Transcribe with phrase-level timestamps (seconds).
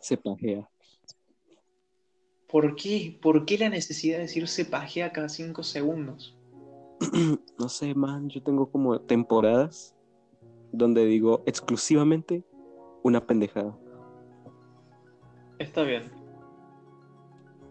[0.00, 0.68] Se pajea.
[2.48, 3.18] ¿Por qué?
[3.22, 6.36] ¿Por qué la necesidad de decir se pajea cada cinco segundos?
[7.58, 9.94] no sé, man, yo tengo como temporadas
[10.72, 12.44] donde digo exclusivamente
[13.02, 13.76] una pendejada.
[15.58, 16.10] Está bien.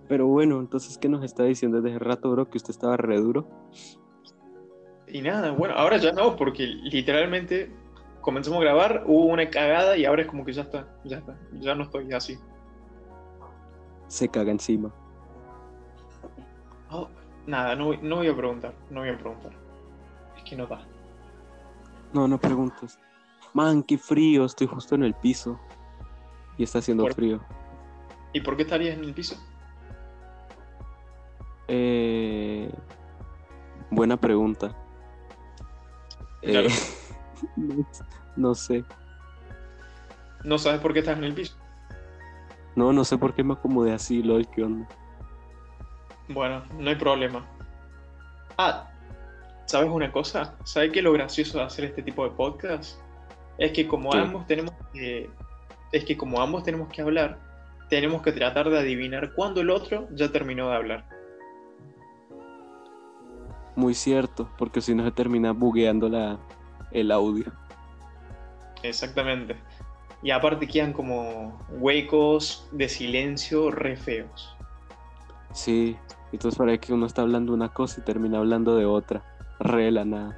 [0.08, 2.50] Pero bueno, entonces, ¿qué nos está diciendo desde hace rato, bro?
[2.50, 3.48] Que usted estaba re duro.
[5.08, 7.72] Y nada, bueno, ahora ya no, porque literalmente
[8.30, 11.36] comenzamos a grabar, hubo una cagada y ahora es como que ya está, ya está,
[11.54, 12.38] ya no estoy así.
[14.06, 14.94] Se caga encima.
[16.92, 17.10] Oh,
[17.48, 19.52] nada, no, no voy a preguntar, no voy a preguntar.
[20.38, 20.86] Es que no da.
[22.14, 23.00] No, no preguntes.
[23.56, 25.60] Man, qué frío, estoy justo en el piso.
[26.56, 27.42] Y está haciendo frío.
[28.32, 29.38] ¿Y por qué estarías en el piso?
[31.68, 32.72] Eh,
[33.90, 34.76] buena pregunta.
[36.44, 36.68] Eh,
[38.36, 38.84] no, sé.
[40.44, 41.56] ¿No sabes por qué estás en el piso?
[42.76, 44.88] No, no sé por qué me acomodé así, LOL, ¿qué onda?
[46.30, 47.46] Bueno, no hay problema.
[48.58, 48.90] Ah,
[49.66, 50.56] ¿sabes una cosa?
[50.64, 53.00] ¿Sabes qué lo gracioso de hacer este tipo de podcast?
[53.58, 55.30] Es que como ambos tenemos que...
[55.92, 57.40] Es que como ambos tenemos que hablar,
[57.90, 61.06] tenemos que tratar de adivinar cuándo el otro ya terminó de hablar.
[63.76, 66.38] Muy cierto, porque si no se termina bugueando la,
[66.92, 67.52] el audio.
[68.84, 69.56] Exactamente.
[70.22, 74.56] Y aparte quedan como huecos de silencio re feos.
[75.54, 75.98] Sí,
[76.32, 79.24] entonces parece que uno está hablando una cosa y termina hablando de otra.
[79.60, 80.38] Re la nada.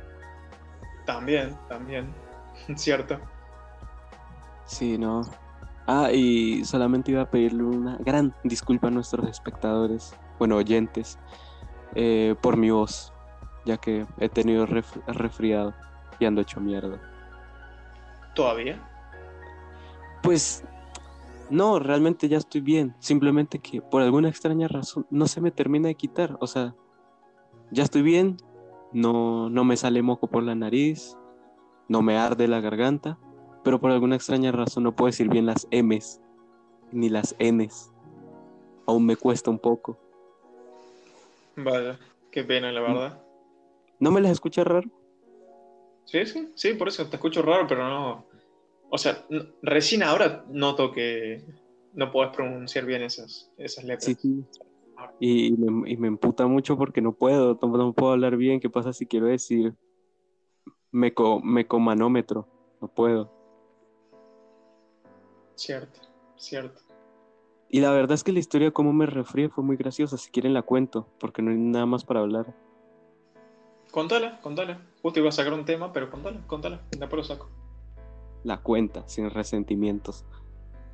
[1.05, 2.13] También, también.
[2.75, 3.19] Cierto.
[4.65, 5.21] Sí, no.
[5.88, 11.17] Ah, y solamente iba a pedirle una gran disculpa a nuestros espectadores, bueno, oyentes,
[11.95, 13.11] eh, por mi voz
[13.65, 15.73] ya que he tenido resfriado
[16.22, 17.00] y ando hecho mierda.
[18.36, 18.80] ¿Todavía?
[20.23, 20.64] Pues
[21.50, 22.95] no, realmente ya estoy bien.
[23.00, 26.38] Simplemente que por alguna extraña razón no se me termina de quitar.
[26.39, 26.75] O sea,
[27.72, 28.38] ya estoy bien,
[28.94, 31.17] no, no me sale moco por la nariz,
[31.87, 33.17] no me arde la garganta,
[33.64, 36.21] pero por alguna extraña razón no puedo decir bien las M's
[36.92, 37.92] ni las N's.
[38.86, 39.98] Aún me cuesta un poco.
[41.55, 41.99] Vaya,
[42.32, 43.23] qué pena, la verdad.
[43.99, 44.89] ¿No me las escuchas raro?
[46.06, 48.26] Sí, sí, sí, por eso te escucho raro, pero no.
[48.89, 49.26] O sea,
[49.62, 51.45] recién ahora noto que
[51.94, 54.06] no puedes pronunciar bien esas, esas letras.
[54.06, 54.45] Sí, sí.
[55.20, 58.60] Y, me, y, me, emputa mucho porque no puedo, no, puedo hablar bien.
[58.60, 59.73] ¿Qué pasa si quiero decir
[60.92, 62.48] meco, mecomanómetro?
[62.82, 63.32] No puedo.
[65.56, 66.02] Cierto,
[66.36, 66.82] cierto.
[67.70, 70.18] Y la verdad es que la historia de cómo me refríe fue muy graciosa.
[70.18, 72.54] Si quieren la cuento, porque no hay nada más para hablar.
[73.91, 74.79] Contala, contala.
[75.02, 76.81] Justo iba a sacar un tema, pero contala, contala.
[76.91, 77.49] Después lo saco.
[78.43, 80.25] La cuenta, sin resentimientos.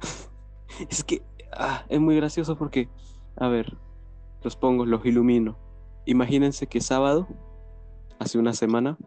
[0.89, 1.21] es que
[1.53, 2.89] ah, es muy gracioso porque,
[3.35, 3.77] a ver,
[4.43, 5.57] los pongo, los ilumino.
[6.05, 7.27] Imagínense que sábado,
[8.17, 8.97] hace una semana,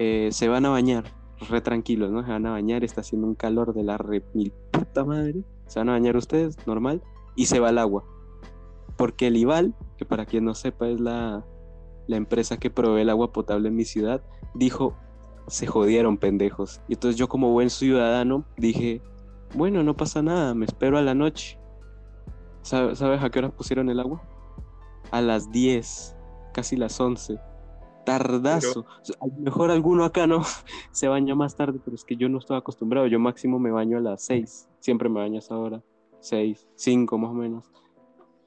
[0.00, 1.04] eh, se van a bañar,
[1.48, 2.24] re tranquilos, ¿no?
[2.24, 5.44] Se van a bañar, está haciendo un calor de la re mil puta madre.
[5.68, 7.00] Se van a bañar ustedes, normal,
[7.36, 8.04] y se va el agua.
[8.96, 11.44] Porque el IVAL, que para quien no sepa es la
[12.06, 14.22] la empresa que provee el agua potable en mi ciudad,
[14.54, 14.96] dijo,
[15.46, 16.80] se jodieron pendejos.
[16.88, 19.02] Y entonces yo como buen ciudadano dije,
[19.54, 21.58] bueno, no pasa nada, me espero a la noche.
[22.62, 24.22] ¿Sabes a qué hora pusieron el agua?
[25.10, 26.16] A las 10,
[26.52, 27.38] casi las 11.
[28.06, 28.84] Tardazo.
[29.20, 30.42] a lo mejor alguno acá no
[30.92, 33.06] se baña más tarde, pero es que yo no estoy acostumbrado.
[33.06, 34.68] Yo máximo me baño a las 6.
[34.80, 35.82] Siempre me baño a esa hora.
[36.20, 37.70] 6, 5 más o menos.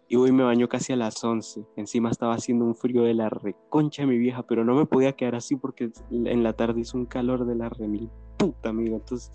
[0.09, 1.66] Y me bañó casi a las 11.
[1.75, 5.35] Encima estaba haciendo un frío de la reconcha mi vieja, pero no me podía quedar
[5.35, 8.96] así porque en la tarde hizo un calor de la remil puta, amigo.
[8.96, 9.31] Entonces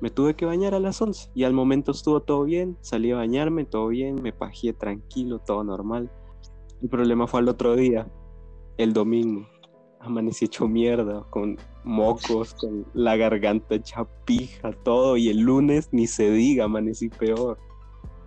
[0.00, 2.78] me tuve que bañar a las 11 y al momento estuvo todo bien.
[2.80, 6.10] Salí a bañarme, todo bien, me pajeé tranquilo, todo normal.
[6.80, 8.10] El problema fue al otro día,
[8.78, 9.46] el domingo.
[10.00, 15.18] Amanecí hecho mierda, con mocos, con la garganta hecha pija, todo.
[15.18, 17.58] Y el lunes ni se diga, amanecí peor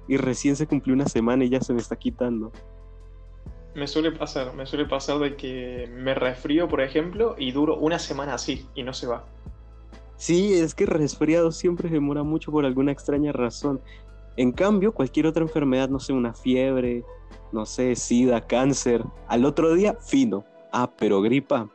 [0.08, 2.52] y recién se cumplió una semana y ya se me está quitando.
[3.76, 7.98] Me suele pasar, me suele pasar de que me resfrío, por ejemplo, y duro una
[7.98, 9.26] semana así y no se va.
[10.16, 13.82] Sí, es que resfriado siempre demora mucho por alguna extraña razón.
[14.38, 17.04] En cambio, cualquier otra enfermedad, no sé, una fiebre,
[17.52, 20.46] no sé, sida, cáncer, al otro día, fino.
[20.72, 21.70] Ah, pero gripa,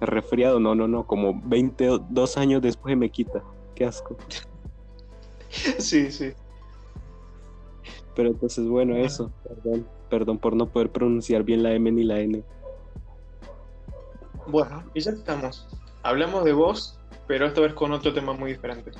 [0.00, 3.42] resfriado, no, no, no, como 22 años después me quita.
[3.74, 4.16] Qué asco.
[5.48, 6.32] sí, sí.
[8.18, 9.30] Pero entonces, bueno, eso.
[9.44, 12.42] Perdón, perdón por no poder pronunciar bien la M ni la N.
[14.48, 15.68] Bueno, y ya estamos.
[16.02, 16.98] Hablamos de vos,
[17.28, 18.90] pero esta vez con otro tema muy diferente.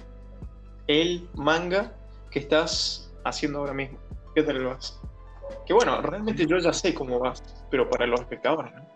[0.87, 1.97] El manga
[2.31, 3.99] ¿qué estás haciendo ahora mismo?
[4.37, 5.01] ¿Qué tal vas?
[5.67, 7.43] Que bueno, realmente yo ya sé cómo vas,
[7.73, 8.87] pero para los espectadores, ¿no?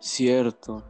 [0.00, 0.82] Cierto.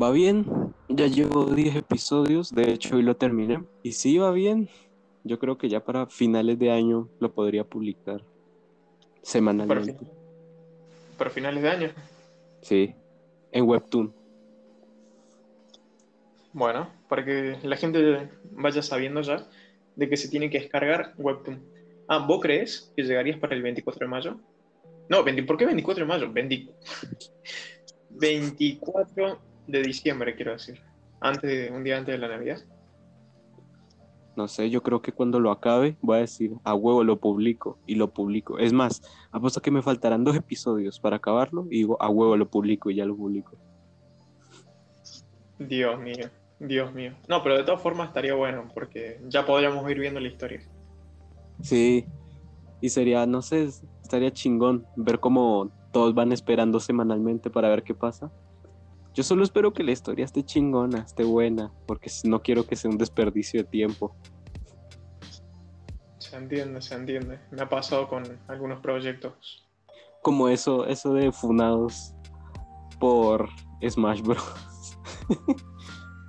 [0.00, 3.64] Va bien, ya llevo 10 episodios, de hecho hoy lo terminé.
[3.82, 4.68] Y sí, va bien.
[5.24, 8.22] Yo creo que ya para finales de año lo podría publicar
[9.22, 9.94] semanalmente.
[9.94, 10.10] Para,
[11.18, 11.90] para finales de año.
[12.60, 12.94] Sí,
[13.50, 14.14] en Webtoon.
[16.52, 19.48] Bueno, para que la gente vaya sabiendo ya
[19.96, 21.62] de que se tiene que descargar Webtoon.
[22.06, 24.38] Ah, ¿vos crees que llegarías para el 24 de mayo?
[25.08, 26.32] No, ¿por qué 24 de mayo?
[28.10, 30.80] 24 de diciembre, quiero decir.
[31.20, 32.58] Antes de, un día antes de la Navidad.
[34.36, 37.78] No sé, yo creo que cuando lo acabe voy a decir, a huevo lo publico
[37.86, 38.58] y lo publico.
[38.58, 42.48] Es más, apuesto que me faltarán dos episodios para acabarlo y digo, a huevo lo
[42.48, 43.56] publico y ya lo publico.
[45.58, 47.12] Dios mío, Dios mío.
[47.28, 50.60] No, pero de todas formas estaría bueno porque ya podríamos ir viendo la historia.
[51.62, 52.04] Sí,
[52.80, 53.70] y sería, no sé,
[54.02, 58.32] estaría chingón ver cómo todos van esperando semanalmente para ver qué pasa.
[59.14, 62.90] Yo solo espero que la historia esté chingona, esté buena, porque no quiero que sea
[62.90, 64.16] un desperdicio de tiempo.
[66.18, 67.38] Se entiende, se entiende.
[67.52, 69.64] Me ha pasado con algunos proyectos.
[70.20, 72.12] Como eso, eso de funados
[72.98, 73.48] por
[73.88, 74.98] Smash Bros.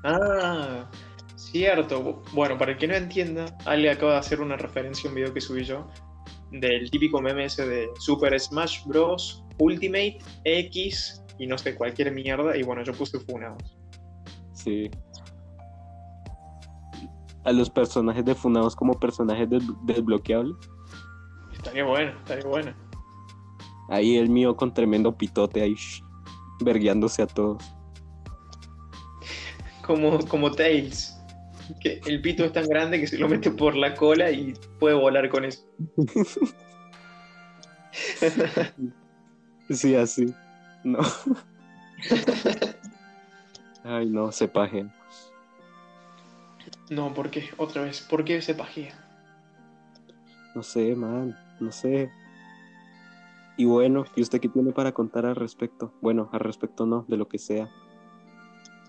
[0.04, 0.88] ah,
[1.36, 2.22] cierto.
[2.34, 5.34] Bueno, para el que no entienda, Ale acaba de hacer una referencia a un video
[5.34, 5.88] que subí yo
[6.52, 9.44] del típico meme ese de Super Smash Bros.
[9.58, 12.58] Ultimate X y no sé, cualquier mierda.
[12.58, 13.78] Y bueno, yo puse Funados.
[14.54, 14.90] Sí.
[17.44, 19.48] A los personajes de Funados como personajes
[19.84, 20.56] desbloqueables.
[21.54, 22.74] Estaría bueno, estaría bueno.
[23.90, 25.76] Ahí el mío con tremendo pitote ahí,
[26.62, 27.64] vergueándose a todos.
[29.86, 31.12] Como, como Tails.
[31.82, 34.96] Que el pito es tan grande que se lo mete por la cola y puede
[34.96, 35.66] volar con eso.
[39.70, 40.34] sí, así.
[40.86, 41.00] No.
[43.84, 44.86] Ay, no, se paje.
[46.92, 47.50] No, ¿por qué?
[47.58, 48.94] Otra vez, ¿por qué se pajea?
[50.54, 52.12] No sé, man, no sé.
[53.58, 55.92] Y bueno, ¿y usted qué tiene para contar al respecto?
[56.02, 57.68] Bueno, al respecto no, de lo que sea.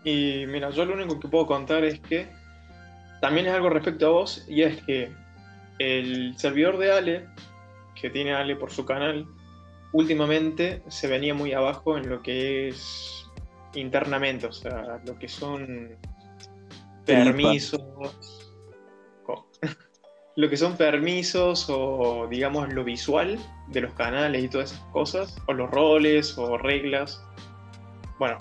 [0.04, 2.28] Y mira, yo lo único que puedo contar es que
[3.22, 5.10] también es algo respecto a vos, y es que
[5.78, 7.26] el servidor de Ale,
[7.98, 9.26] que tiene Ale por su canal,
[9.96, 13.26] últimamente se venía muy abajo en lo que es
[13.74, 15.96] internamente, o sea, lo que son
[17.06, 17.80] permisos,
[20.36, 23.38] lo que son permisos o digamos lo visual
[23.68, 27.24] de los canales y todas esas cosas, o los roles o reglas.
[28.18, 28.36] Bueno,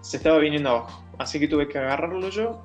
[0.00, 2.64] se estaba viniendo abajo, así que tuve que agarrarlo yo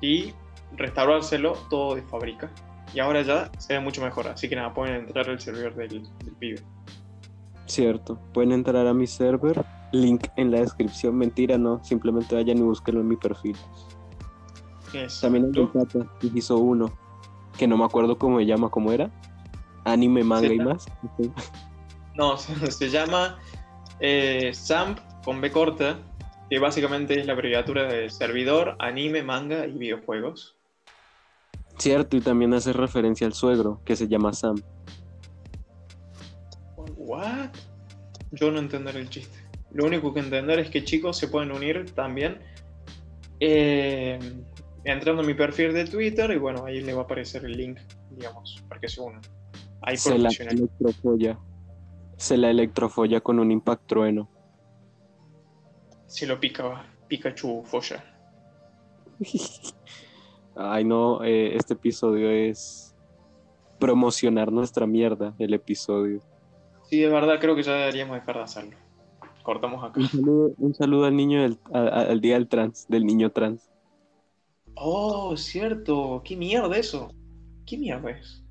[0.00, 0.32] y
[0.76, 2.50] restaurárselo todo de fábrica.
[2.92, 6.02] Y ahora ya se ve mucho mejor, así que nada, pueden entrar al servidor del,
[6.40, 6.60] del.
[7.66, 12.62] Cierto, pueden entrar a mi server, link en la descripción, mentira, no, simplemente vayan y
[12.62, 13.56] búsquenlo en mi perfil.
[15.20, 16.92] También hay un pata que hizo uno,
[17.58, 19.10] que no me acuerdo cómo se llama, cómo era,
[19.84, 20.86] anime, manga y más.
[22.14, 23.38] No, se, llama
[24.00, 25.98] eh, SAMP con B corta,
[26.48, 30.56] que básicamente es la abreviatura de servidor, anime, manga y videojuegos.
[31.76, 34.56] Cierto, y también hace referencia al suegro, que se llama Sam.
[37.06, 37.50] ¿What?
[38.32, 39.38] Yo no entenderé el chiste.
[39.70, 42.40] Lo único que entender es que chicos se pueden unir también
[43.38, 44.18] eh,
[44.84, 47.78] entrando a mi perfil de Twitter y bueno, ahí le va a aparecer el link,
[48.10, 49.20] digamos, para que se unan.
[49.82, 51.38] Ahí se la electrofolla.
[52.16, 54.28] Se la electrofolla con un impact trueno.
[56.06, 58.02] Se lo pica Pikachu folla.
[60.56, 62.96] Ay no, eh, este episodio es
[63.78, 66.22] promocionar nuestra mierda, el episodio.
[66.88, 68.76] Sí, de verdad creo que ya deberíamos dejar de hacerlo.
[69.42, 70.00] Cortamos acá.
[70.58, 73.70] Un saludo, al niño del, al día del trans, del niño trans.
[74.74, 76.22] Oh, cierto.
[76.24, 77.10] ¿Qué mierda eso?
[77.64, 78.42] ¿Qué mierda es?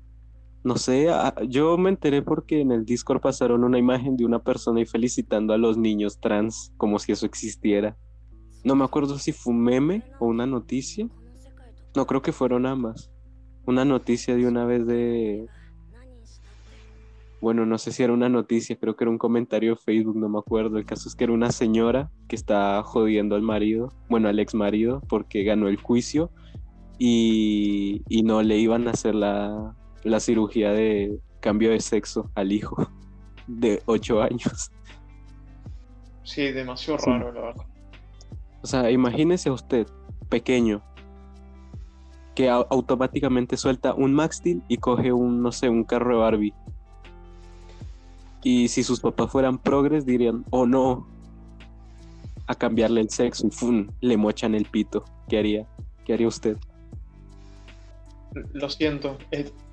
[0.64, 1.08] No sé,
[1.48, 5.54] yo me enteré porque en el Discord pasaron una imagen de una persona y felicitando
[5.54, 7.96] a los niños trans como si eso existiera.
[8.64, 11.08] No me acuerdo si fue un meme o una noticia.
[11.94, 13.12] No, creo que fueron ambas.
[13.64, 15.46] Una noticia de una vez de,
[17.46, 20.28] bueno, no sé si era una noticia, creo que era un comentario de Facebook, no
[20.28, 20.78] me acuerdo.
[20.78, 24.52] El caso es que era una señora que está jodiendo al marido, bueno, al ex
[24.52, 26.32] marido, porque ganó el juicio
[26.98, 29.76] y, no le iban a hacer la,
[30.18, 32.90] cirugía de cambio de sexo al hijo
[33.46, 34.72] de 8 años.
[36.24, 37.66] Sí, demasiado raro, la verdad.
[38.60, 39.86] O sea, imagínese usted,
[40.28, 40.82] pequeño,
[42.34, 46.20] que au- automáticamente suelta un Max Steel y coge un, no sé, un carro de
[46.22, 46.54] Barbie.
[48.48, 51.04] Y si sus papás fueran progres, dirían, oh no,
[52.46, 53.88] a cambiarle el sexo y ¡fum!
[54.00, 55.04] le mochan el pito.
[55.28, 55.66] ¿Qué haría?
[56.04, 56.56] ¿Qué haría usted?
[58.52, 59.18] Lo siento.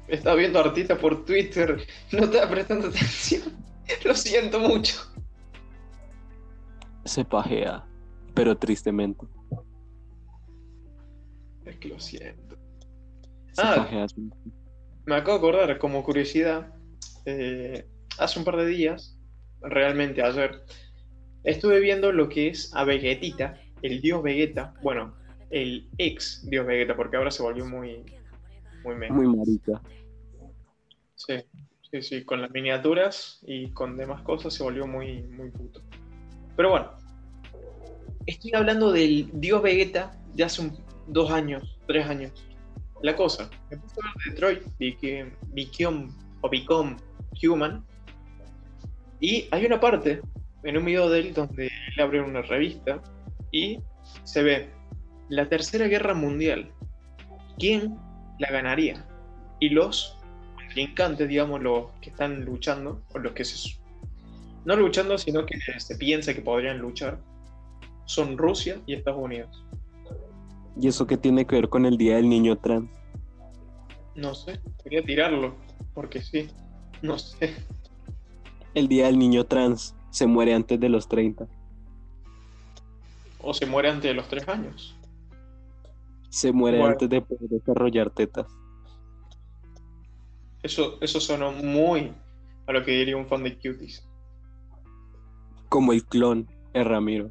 [0.08, 1.86] Estaba viendo a Artita por Twitter.
[2.14, 3.44] No estaba prestando atención.
[4.06, 4.96] Lo siento mucho.
[7.06, 7.86] Se pajea,
[8.34, 9.28] pero tristemente.
[11.64, 12.58] Es que lo siento.
[13.52, 13.76] Se Ah.
[13.76, 14.08] pajea.
[15.06, 16.74] Me acabo de acordar, como curiosidad,
[17.26, 17.88] eh,
[18.20, 19.18] hace un par de días,
[19.62, 20.64] realmente ayer,
[21.44, 25.16] estuve viendo lo que es a Vegetita, el dios Vegeta, bueno,
[25.50, 28.04] el ex dios Vegeta, porque ahora se volvió muy,
[28.84, 29.12] muy meme.
[29.16, 29.82] Muy marica.
[31.16, 31.36] Sí,
[31.92, 35.82] sí, sí, con las miniaturas y con demás cosas se volvió muy, muy puto.
[36.56, 36.92] Pero bueno,
[38.26, 40.78] estoy hablando del dios Vegeta de hace un-
[41.08, 42.32] dos años, tres años.
[43.02, 46.10] La cosa, me puse a ver Detroit, Became, Become,
[46.42, 46.96] o Become
[47.44, 47.86] Human,
[49.24, 50.22] y hay una parte
[50.64, 53.02] en un video de él donde él abre una revista
[53.54, 53.80] y
[54.26, 54.70] se ve
[55.30, 56.70] la Tercera Guerra Mundial.
[57.58, 57.98] ¿Quién
[58.40, 59.08] la ganaría?
[59.62, 60.20] Y los
[60.58, 63.80] contrincantes, digamos, los que están luchando, o los que se...
[64.66, 67.18] No luchando, sino que se piensa que podrían luchar,
[68.04, 69.66] son Rusia y Estados Unidos.
[70.78, 72.92] ¿Y eso qué tiene que ver con el Día del Niño Trans?
[74.16, 75.56] No sé, quería tirarlo,
[75.94, 76.50] porque sí,
[77.02, 77.56] no sé.
[78.74, 81.48] El Día del Niño Trans se muere antes de los 30.
[83.40, 84.96] O se muere antes de los tres años.
[86.30, 86.94] Se muere Bueno.
[86.94, 88.48] antes de poder desarrollar tetas.
[90.64, 92.14] Eso, eso sonó muy
[92.68, 94.08] a lo que diría un fan de Cuties.
[95.70, 97.30] Como el clon, el Ramiro.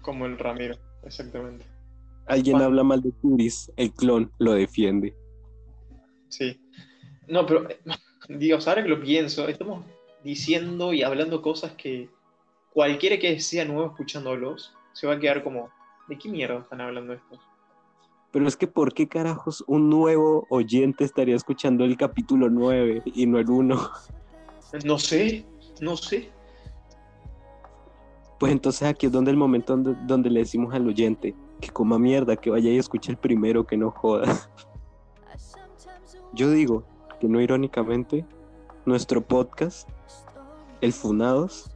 [0.00, 1.66] Como el Ramiro, exactamente.
[2.26, 5.16] Alguien habla mal de Curis, el clon lo defiende.
[6.28, 6.60] Sí.
[7.28, 7.66] No, pero,
[8.28, 9.84] Dios, ahora que lo pienso, estamos
[10.24, 12.08] diciendo y hablando cosas que
[12.72, 15.70] cualquiera que sea nuevo escuchándolos se va a quedar como,
[16.08, 17.38] ¿de qué mierda están hablando estos?
[18.32, 23.26] Pero es que, ¿por qué carajos un nuevo oyente estaría escuchando el capítulo 9 y
[23.26, 23.90] no el 1?
[24.84, 25.46] No sé,
[25.80, 26.30] no sé.
[28.38, 31.98] Pues entonces aquí es donde el momento donde, donde le decimos al oyente que coma
[31.98, 34.50] mierda, que vaya y escuche el primero, que no joda.
[36.34, 36.84] Yo digo
[37.20, 38.24] que no irónicamente,
[38.84, 39.88] nuestro podcast,
[40.80, 41.70] el Funados,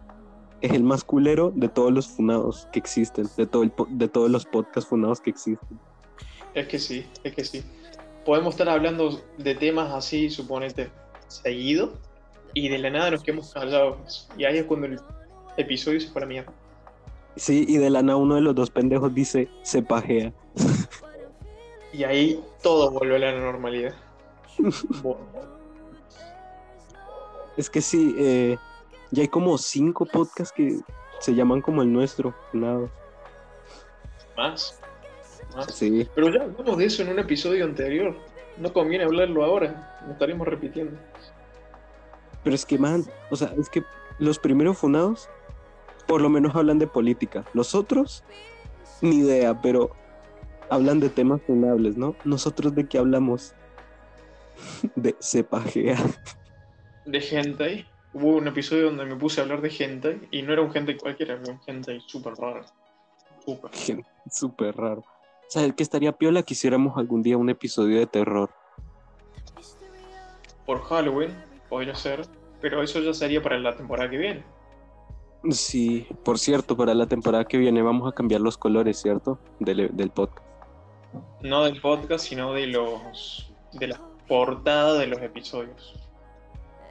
[0.61, 4.31] es el más culero de todos los funados que existen, de, todo el de todos
[4.31, 5.81] los podcasts funados que existen.
[6.55, 7.63] Es que sí, es que sí.
[8.25, 10.91] Podemos estar hablando de temas así, suponete,
[11.29, 11.95] seguido,
[12.53, 14.29] y de la nada nos quedamos callados.
[14.37, 15.01] Y ahí es cuando el
[15.57, 16.53] episodio se fue a la mierda.
[17.37, 20.33] Sí, y de la nada uno de los dos pendejos dice, se pajea.
[21.93, 23.95] Y ahí todo vuelve a la normalidad.
[27.57, 28.57] Es que sí, eh,
[29.11, 30.81] ya hay como cinco podcasts que
[31.21, 32.91] se llaman como el nuestro, funados.
[34.37, 34.81] más.
[35.55, 35.75] más.
[35.75, 38.17] Sí, Pero ya hablamos de eso en un episodio anterior.
[38.59, 39.99] No conviene hablarlo ahora.
[40.03, 40.97] Nos estaremos repitiendo.
[42.43, 43.83] pero es que, man, o sea, es que
[44.19, 45.29] los primeros funados
[46.11, 47.45] por lo menos hablan de política.
[47.53, 48.25] Los otros,
[49.01, 49.91] ni idea, pero
[50.69, 52.17] hablan de temas funables, ¿no?
[52.25, 53.55] Nosotros de qué hablamos?
[54.97, 55.99] De se pajea.
[57.07, 57.87] De hentai.
[58.13, 60.97] Hubo un episodio donde me puse a hablar de hentai y no era un hentai
[60.97, 62.65] cualquiera, era un hentai súper raro.
[63.45, 63.71] Súper.
[64.29, 65.05] Súper raro.
[65.49, 68.51] ¿Sabes qué estaría piola que hiciéramos algún día un episodio de terror?
[70.67, 71.35] Por Halloween,
[71.69, 72.23] podría ser.
[72.61, 74.45] Pero eso ya sería para la temporada que viene.
[75.51, 79.39] Sí, por cierto, para la temporada que viene vamos a cambiar los colores, ¿cierto?
[79.59, 80.47] Del, del podcast.
[81.41, 83.51] No del podcast, sino de los.
[83.73, 85.93] de la portada de los episodios.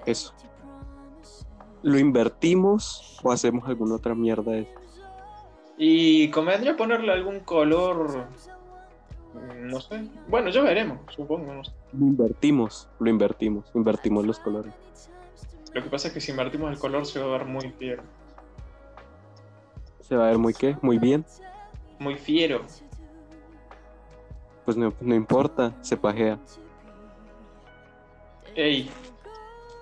[0.06, 0.34] Eso.
[1.82, 4.72] ¿Lo invertimos o hacemos alguna otra mierda de eso?
[5.78, 8.26] Y convendría ponerle algún color.
[9.34, 10.10] mm, No sé.
[10.28, 11.54] Bueno, ya veremos, supongo.
[11.54, 11.72] no sé.
[11.94, 14.74] Lo invertimos, lo invertimos, invertimos los colores.
[15.74, 18.04] Lo que pasa es que si invertimos el color se va a ver muy fiero.
[20.02, 21.24] Se va a ver muy qué, muy bien.
[22.00, 22.64] Muy fiero.
[24.66, 26.38] Pues no, no importa, se pajea.
[28.56, 28.90] Ey,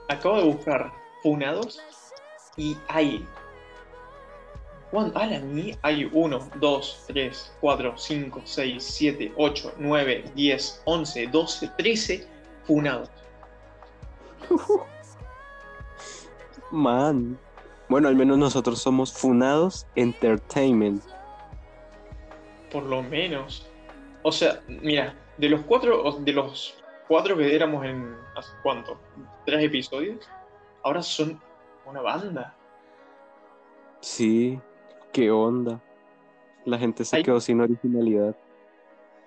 [0.09, 0.93] acabo de buscar
[1.23, 1.81] funados
[2.55, 3.25] y hay.
[4.91, 5.19] ¿Cuánto?
[5.19, 11.27] A la mía hay 1, 2, 3, 4, 5, 6, 7, 8, 9, 10, 11,
[11.27, 12.27] 12, 13
[12.65, 13.09] funados.
[16.71, 17.37] Man.
[17.89, 21.01] Bueno, al menos nosotros somos Funados Entertainment.
[22.71, 23.65] Por lo menos.
[24.23, 26.76] O sea, mira, de los cuatro, de los
[27.07, 28.99] cuatro que éramos en hace cuánto,
[29.45, 30.29] tres episodios,
[30.83, 31.39] ahora son
[31.85, 32.55] una banda.
[34.01, 34.59] Sí,
[35.11, 35.81] qué onda.
[36.65, 38.35] La gente se Hay- quedó sin originalidad.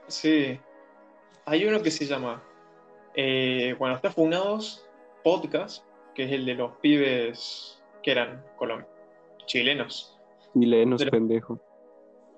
[0.06, 0.60] Sí.
[1.46, 2.42] Hay uno que se llama,
[3.14, 4.86] eh, bueno, está Funados
[5.24, 5.84] Podcast,
[6.14, 8.86] que es el de los pibes que eran colom-
[9.46, 10.18] chilenos.
[10.54, 11.60] Chilenos, pendejo.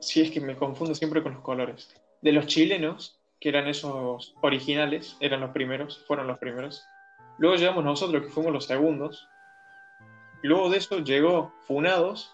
[0.01, 1.95] Sí, es que me confundo siempre con los colores.
[2.21, 6.87] De los chilenos, que eran esos originales, eran los primeros, fueron los primeros.
[7.39, 9.29] Luego llegamos nosotros, que fuimos los segundos.
[10.43, 12.33] Luego de eso llegó Funados,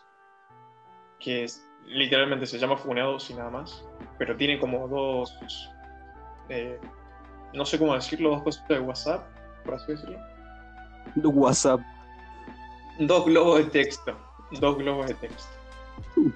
[1.19, 3.83] que es- literalmente se llama Funados y nada más,
[4.19, 5.33] pero tiene como dos,
[6.51, 6.79] eh,
[7.55, 9.27] no sé cómo decirlo, dos cosas de WhatsApp,
[9.65, 10.19] por así decirlo.
[11.17, 11.81] WhatsApp.
[12.99, 14.15] Dos globos de texto,
[14.61, 15.49] dos globos de texto.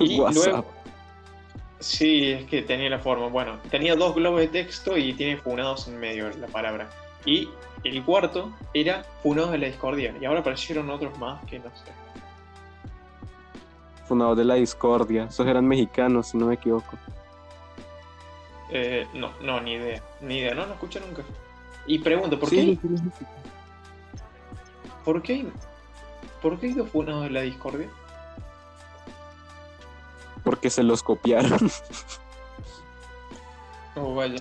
[0.00, 0.44] Y WhatsApp.
[0.46, 0.66] luego-
[1.80, 3.28] Sí, es que tenía la forma.
[3.28, 6.90] Bueno, tenía dos globos de texto y tiene funados en medio la palabra.
[7.24, 7.48] Y
[7.84, 10.14] el cuarto era funados de la discordia.
[10.20, 11.90] Y ahora aparecieron otros más que no sé.
[14.06, 15.24] Fundador de la discordia.
[15.24, 16.98] Esos eran mexicanos, si no me equivoco.
[18.70, 20.02] Eh, no, no, ni idea.
[20.20, 21.22] Ni idea, no lo escuché nunca.
[21.86, 23.24] Y pregunto, ¿por Sí, qué, sí, sí, sí.
[25.04, 25.52] ¿por qué, hay-
[26.42, 27.88] ¿por qué hay dos funados de la discordia?
[30.44, 31.70] Porque se los copiaron.
[33.96, 34.40] Oh, vaya.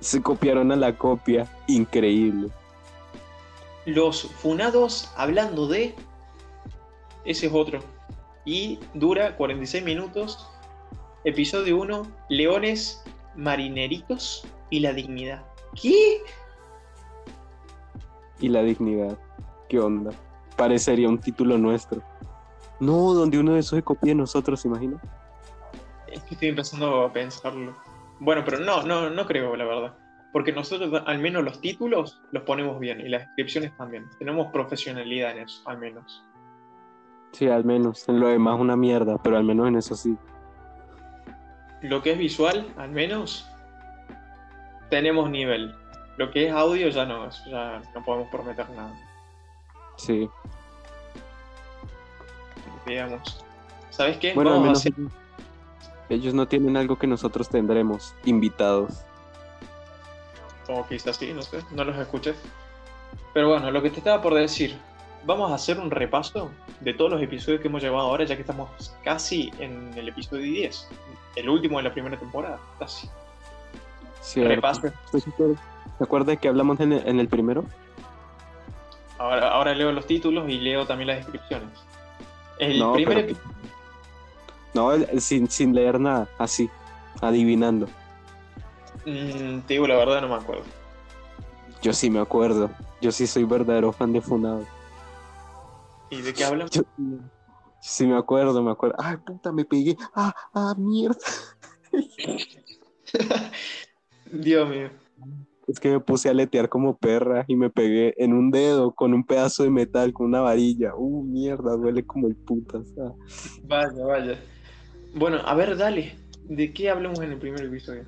[0.00, 1.46] se copiaron a la copia.
[1.66, 2.50] Increíble.
[3.86, 5.94] Los funados hablando de.
[7.24, 7.80] Ese es otro.
[8.44, 10.48] Y dura 46 minutos.
[11.24, 13.02] Episodio 1: Leones,
[13.34, 15.44] Marineritos y la dignidad.
[15.80, 16.22] ¿Qué?
[18.40, 19.18] Y la dignidad.
[19.68, 20.12] ¿Qué onda?
[20.56, 22.02] Parecería un título nuestro.
[22.80, 25.00] No, donde uno de esos se copia de nosotros, ¿se imagina?
[26.06, 27.76] Es que estoy empezando a pensarlo.
[28.20, 29.96] Bueno, pero no, no, no creo, la verdad.
[30.32, 33.00] Porque nosotros, al menos los títulos, los ponemos bien.
[33.00, 34.08] Y las descripciones también.
[34.18, 36.22] Tenemos profesionalidad en eso, al menos.
[37.32, 38.08] Sí, al menos.
[38.08, 40.16] En lo demás una mierda, pero al menos en eso sí.
[41.82, 43.48] Lo que es visual, al menos,
[44.90, 45.74] tenemos nivel.
[46.16, 48.92] Lo que es audio ya no, ya no podemos prometer nada.
[49.96, 50.28] Sí.
[52.88, 53.44] Digamos.
[53.90, 54.34] ¿Sabes qué?
[54.34, 55.20] Bueno, al Vamos a menos hacer...
[56.08, 58.14] ellos no tienen algo que nosotros tendremos.
[58.24, 59.02] Invitados.
[60.68, 62.34] O quizás sí, no sé, no los escuché.
[63.34, 64.78] Pero bueno, lo que te estaba por decir.
[65.24, 66.48] Vamos a hacer un repaso
[66.80, 70.42] de todos los episodios que hemos llevado ahora, ya que estamos casi en el episodio
[70.42, 70.88] 10.
[71.36, 73.08] El último de la primera temporada, casi.
[74.22, 74.54] Cierto.
[74.54, 74.82] Repaso.
[75.06, 75.60] ¿Usted se acuerda-
[75.98, 77.64] ¿Se acuerda de que hablamos en el, en el primero?
[79.18, 81.68] Ahora, ahora leo los títulos y leo también las descripciones.
[82.58, 83.38] El No, primer pero-
[84.74, 86.68] No, el- sin, sin leer nada, así,
[87.20, 87.86] adivinando.
[89.06, 90.64] Mm, te digo la verdad, no me acuerdo.
[91.82, 92.70] Yo sí me acuerdo.
[93.00, 94.64] Yo sí soy verdadero fan de Funado.
[96.10, 96.68] ¿Y de qué hablan?
[96.70, 96.82] Yo
[97.80, 98.96] sí me acuerdo, me acuerdo.
[98.98, 99.96] Ay, puta, me pegué.
[100.14, 101.16] Ah, ah, mierda.
[104.32, 104.90] Dios mío.
[105.68, 109.12] Es que me puse a letear como perra y me pegué en un dedo con
[109.14, 110.94] un pedazo de metal, con una varilla.
[110.96, 112.80] Uh, mierda, duele como el puta.
[113.64, 114.38] Vaya, vaya.
[115.14, 116.16] Bueno, a ver, dale.
[116.44, 118.04] ¿De qué hablamos en el primer episodio?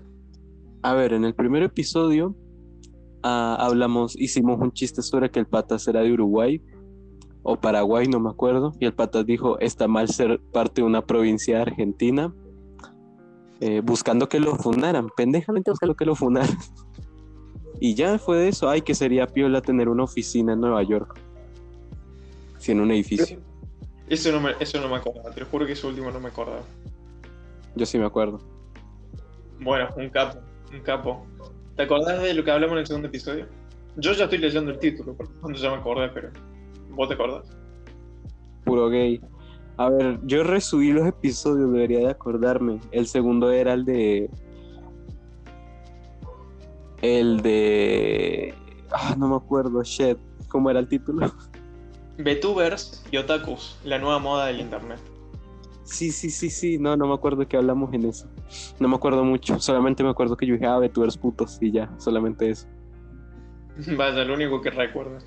[0.83, 2.35] A ver, en el primer episodio
[3.23, 6.63] ah, hablamos, hicimos un chiste sobre que el patas era de Uruguay
[7.43, 11.03] o Paraguay, no me acuerdo, y el patas dijo, está mal ser parte de una
[11.03, 12.35] provincia de Argentina,
[13.61, 16.57] eh, buscando que lo funaran, pendejamente buscando que lo funaran.
[17.81, 21.19] Y ya fue de eso, ay, que sería piola tener una oficina en Nueva York,
[22.59, 23.41] sí, en un edificio,
[24.09, 26.29] Eso no me, eso no me acordaba, te lo juro que eso último no me
[26.29, 26.63] acordaba.
[27.75, 28.39] yo sí me acuerdo.
[29.61, 30.39] Bueno, un capo,
[30.73, 31.27] un capo.
[31.77, 33.47] ¿Te acordás de lo que hablamos en el segundo episodio?
[33.97, 36.31] Yo ya estoy leyendo el título, por lo tanto ya me acordé, pero.
[36.91, 37.57] ¿Vos te acordás?
[38.65, 39.21] Puro gay.
[39.77, 42.81] A ver, yo resubí los episodios, debería de acordarme.
[42.91, 44.29] El segundo era el de.
[47.03, 48.55] El de.
[48.93, 50.19] Ah, no me acuerdo, shit.
[50.49, 51.33] ¿Cómo era el título?
[52.19, 54.99] VTubers y otakus, la nueva moda del internet.
[55.85, 56.79] Sí, sí, sí, sí.
[56.79, 58.29] No, no me acuerdo que hablamos en eso.
[58.79, 59.59] No me acuerdo mucho.
[59.59, 61.59] Solamente me acuerdo que yo dije, ah, VTubers putos.
[61.61, 62.67] Y ya, solamente eso.
[63.97, 65.19] Vaya, lo único que recuerdo.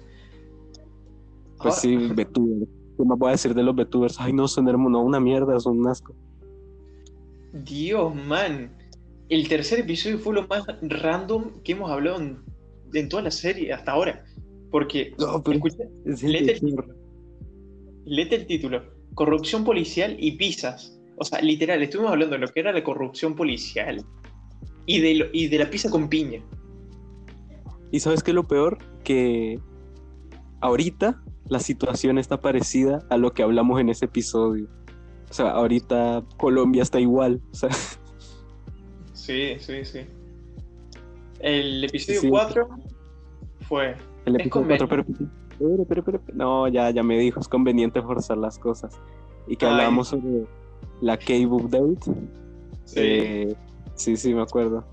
[1.57, 2.69] Pues Ahora- sí, VTubers.
[2.95, 4.21] ¿Qué más voy a decir de los VTubers?
[4.21, 4.91] Ay, no, son hermosos.
[4.91, 6.13] No, una mierda, son un asco.
[7.51, 8.71] Dios, man.
[9.33, 12.37] El tercer episodio fue lo más random que hemos hablado en,
[12.93, 14.23] en toda la serie hasta ahora.
[14.69, 15.55] Porque, No, pero.
[15.57, 16.75] escuché, es léete el.
[18.05, 18.83] Léete el título.
[19.15, 20.99] Corrupción policial y pizzas.
[21.17, 24.03] O sea, literal, estuvimos hablando de lo que era la corrupción policial
[24.85, 26.39] y de, lo- y de la pizza con piña.
[27.91, 28.77] ¿Y sabes qué es lo peor?
[29.03, 29.59] Que
[30.61, 34.67] ahorita la situación está parecida a lo que hablamos en ese episodio.
[35.29, 37.41] O sea, ahorita Colombia está igual.
[37.51, 37.69] O sea,
[39.25, 40.01] Sí, sí, sí.
[41.39, 42.29] El episodio Sí.
[42.29, 42.67] 4
[43.69, 43.95] fue.
[44.25, 48.37] el episodio 4, pero, pero, pero, pero- no, ya, ya me dijo, es conveniente forzar
[48.37, 48.99] las cosas.
[49.47, 49.71] Y que Ay.
[49.71, 50.45] hablábamos sobre
[50.99, 52.11] la Cave Update.
[52.83, 52.95] Sí.
[52.99, 53.55] Eh,
[53.95, 54.85] sí, sí, me acuerdo.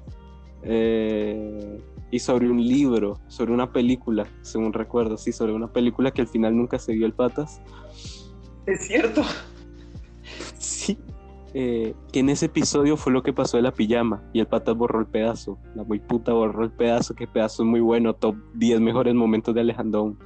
[0.62, 1.80] Eh,
[2.12, 6.28] y sobre un libro, sobre una película, según recuerdo, sí, sobre una película que al
[6.28, 7.60] final nunca se vio el patas.
[8.66, 9.22] Es cierto.
[10.58, 10.96] Sí.
[11.52, 14.76] Eh, que en ese episodio fue lo que pasó de la pijama y el patas
[14.76, 15.58] borró el pedazo.
[15.74, 19.54] La muy puta borró el pedazo, que pedazo es muy bueno, top 10 mejores momentos
[19.54, 20.16] de Alejandro.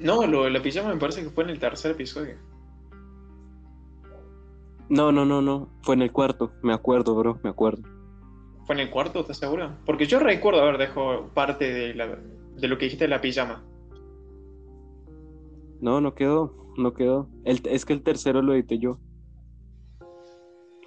[0.00, 2.34] No, lo de la pijama me parece que fue en el tercer episodio.
[4.88, 7.82] No, no, no, no, fue en el cuarto, me acuerdo, bro, me acuerdo.
[8.66, 9.70] ¿Fue en el cuarto, estás seguro?
[9.86, 12.18] Porque yo recuerdo haber dejado parte de, la-
[12.56, 13.64] de lo que dijiste de la pijama.
[15.80, 17.28] No, no quedó, no quedó.
[17.44, 18.98] El, es que el tercero lo edité yo.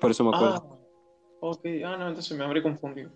[0.06, 0.80] Por eso me Ah, acuerdo.
[1.40, 1.66] ok.
[1.84, 3.10] Ah, no, entonces me habré confundido.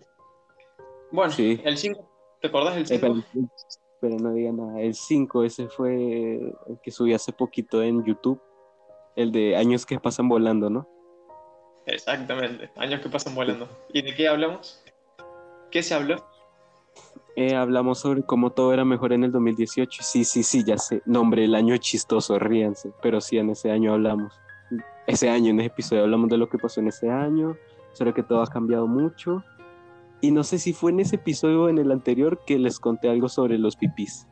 [1.12, 1.60] Bueno, Sí.
[1.62, 2.04] el 5.
[2.40, 3.00] ¿Te acordás del Eh, 5?
[3.32, 3.48] pero,
[4.00, 4.80] pero no diga nada.
[4.80, 8.40] El 5, ese fue el que subí hace poquito en YouTube.
[9.14, 10.88] El de años que pasan volando, ¿no?
[11.86, 12.72] Exactamente.
[12.76, 13.68] Años que pasan volando.
[13.92, 14.82] ¿Y de qué hablamos?
[15.70, 16.16] ¿Qué se habló?
[17.36, 20.02] Eh, hablamos sobre cómo todo era mejor en el 2018.
[20.02, 21.02] Sí, sí, sí, ya sé.
[21.06, 22.92] Nombre, el año chistoso, ríanse.
[23.00, 24.34] Pero sí, en ese año hablamos.
[25.10, 27.56] Ese año, en ese episodio, hablamos de lo que pasó en ese año,
[27.92, 29.42] sobre que todo ha cambiado mucho.
[30.20, 33.08] Y no sé si fue en ese episodio o en el anterior que les conté
[33.08, 34.28] algo sobre los pipís.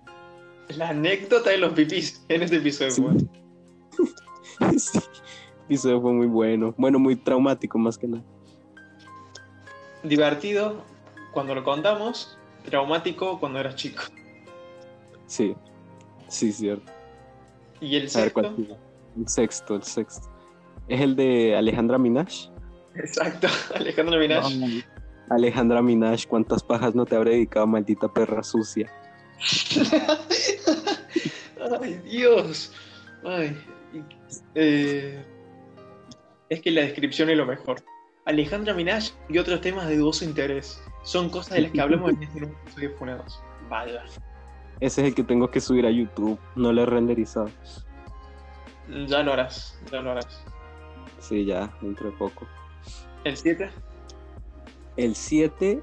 [0.68, 2.92] La anécdota de los pipís en este episodio.
[2.92, 3.00] Sí.
[3.00, 3.18] bueno.
[4.78, 6.72] sí, el episodio fue muy bueno.
[6.78, 8.22] Bueno, muy traumático más que nada.
[10.04, 10.84] Divertido
[11.32, 14.04] cuando lo contamos, traumático cuando eras chico.
[15.26, 15.56] Sí,
[16.28, 16.92] sí, cierto.
[17.80, 18.32] ¿Y el A ver, sexto?
[18.34, 18.76] ¿cuál sigue?
[19.16, 20.37] El sexto, el sexto.
[20.88, 22.48] ¿Es el de Alejandra Minash?
[22.94, 24.54] Exacto, Alejandro Minaj.
[24.56, 24.66] No.
[25.30, 28.90] Alejandra Minash, ¿cuántas pajas no te habré dedicado, maldita perra sucia?
[31.80, 32.72] Ay, Dios.
[33.24, 33.56] Ay.
[34.54, 35.22] eh,
[36.48, 37.82] es que la descripción es lo mejor.
[38.24, 40.80] Alejandra Minaj y otros temas de dudoso interés.
[41.02, 43.42] Son cosas de las que hablamos en este episodio de Funados.
[43.68, 44.04] Vaya.
[44.80, 46.38] Ese es el que tengo que subir a YouTube.
[46.56, 47.50] No lo he renderizado.
[49.06, 50.42] Ya lo harás, ya lo harás.
[51.18, 52.46] Sí, ya, dentro de poco.
[53.24, 53.70] ¿El 7?
[54.96, 55.82] El 7.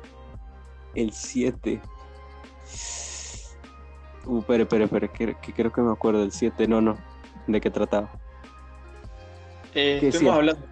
[0.95, 1.81] El 7.
[4.25, 6.67] Uh, espere, espere, espere, que, que creo que me acuerdo del 7.
[6.67, 6.97] No, no.
[7.47, 8.11] ¿De qué trataba?
[9.75, 10.65] Eh, ¿Qué estuvimos, hablando,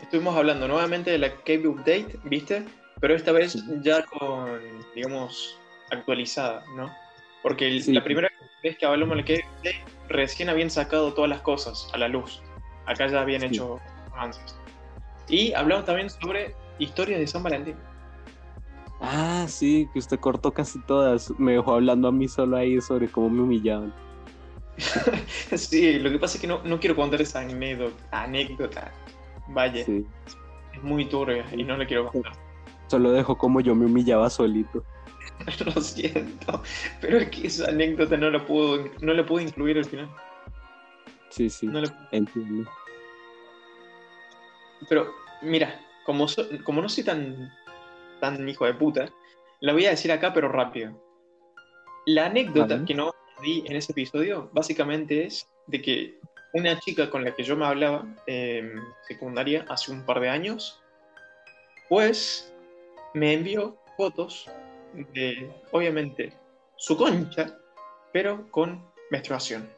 [0.00, 2.64] estuvimos hablando nuevamente de la Cave Update, ¿viste?
[3.00, 3.62] Pero esta vez Sí.
[3.82, 4.60] ya con,
[4.94, 5.58] digamos,
[5.90, 6.88] actualizada, ¿no?
[7.42, 7.92] Porque el- Sí.
[7.92, 8.28] la primera
[8.62, 12.08] vez que hablamos de la Cave Update, recién habían sacado todas las cosas a la
[12.08, 12.40] luz.
[12.88, 13.46] Acá ya habían Sí.
[13.48, 13.78] hecho
[14.12, 14.56] avances.
[15.28, 17.76] Y hablamos también sobre historias de San Valentín.
[19.00, 21.30] Ah, sí, que usted cortó casi todas.
[21.38, 23.94] Me dejó hablando a mí solo ahí sobre cómo me humillaban.
[25.56, 28.22] sí, lo que pasa es que no, no quiero contar esa anécdota.
[28.22, 28.92] anécdota.
[29.48, 30.04] Vaya, Sí.
[30.74, 32.32] es muy turbia y no la quiero contar.
[32.88, 34.84] Solo dejó como yo me humillaba solito.
[35.64, 36.62] Lo siento,
[37.00, 40.08] pero es que esa anécdota no la puedo, no la puedo incluir al final.
[41.38, 42.68] Sí, sí, No la- entiendo.
[44.88, 47.52] Pero mira, como, so- como no soy tan,
[48.20, 49.08] tan hijo de puta,
[49.60, 51.00] la voy a decir acá, pero rápido.
[52.06, 52.84] La anécdota Vale.
[52.86, 56.18] que no di en ese episodio básicamente es de que
[56.54, 58.72] una chica con la que yo me hablaba en
[59.06, 60.80] secundaria hace un par de años,
[61.88, 62.52] pues
[63.14, 64.50] me envió fotos
[65.14, 66.32] de, obviamente,
[66.76, 67.56] su concha,
[68.12, 69.70] pero con menstruación.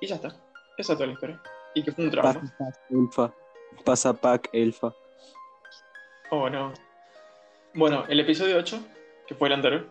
[0.00, 0.36] Y ya está.
[0.76, 1.42] Esa es toda la historia.
[1.74, 2.34] Y que fue un trauma.
[2.34, 3.34] Pasapack, elfa.
[3.84, 4.94] Pasapack, elfa.
[6.30, 6.72] Oh, no.
[7.74, 8.78] Bueno, el episodio 8,
[9.26, 9.88] que fue el anterior.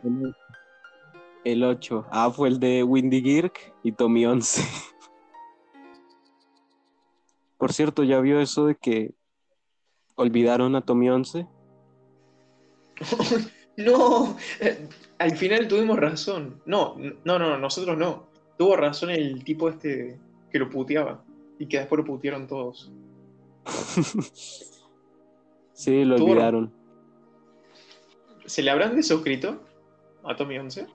[1.44, 2.08] El 8.
[2.12, 4.64] Ah, fue el de Windy Girk y Tommy 11.
[7.58, 9.14] Por cierto, ¿ya vio eso de que
[10.16, 11.48] olvidaron a Tommy 11?
[13.78, 14.88] no, eh,
[15.20, 16.62] al final tuvimos razón.
[16.66, 18.28] No, no, no, nosotros no.
[18.58, 20.20] Tuvo razón el tipo este
[20.56, 21.22] que lo puteaba
[21.60, 22.90] y que después lo putearon todos.
[25.74, 26.72] sí, lo olvidaron.
[28.46, 29.60] ¿Se le habrán desuscrito
[30.24, 30.88] a Tommy 11?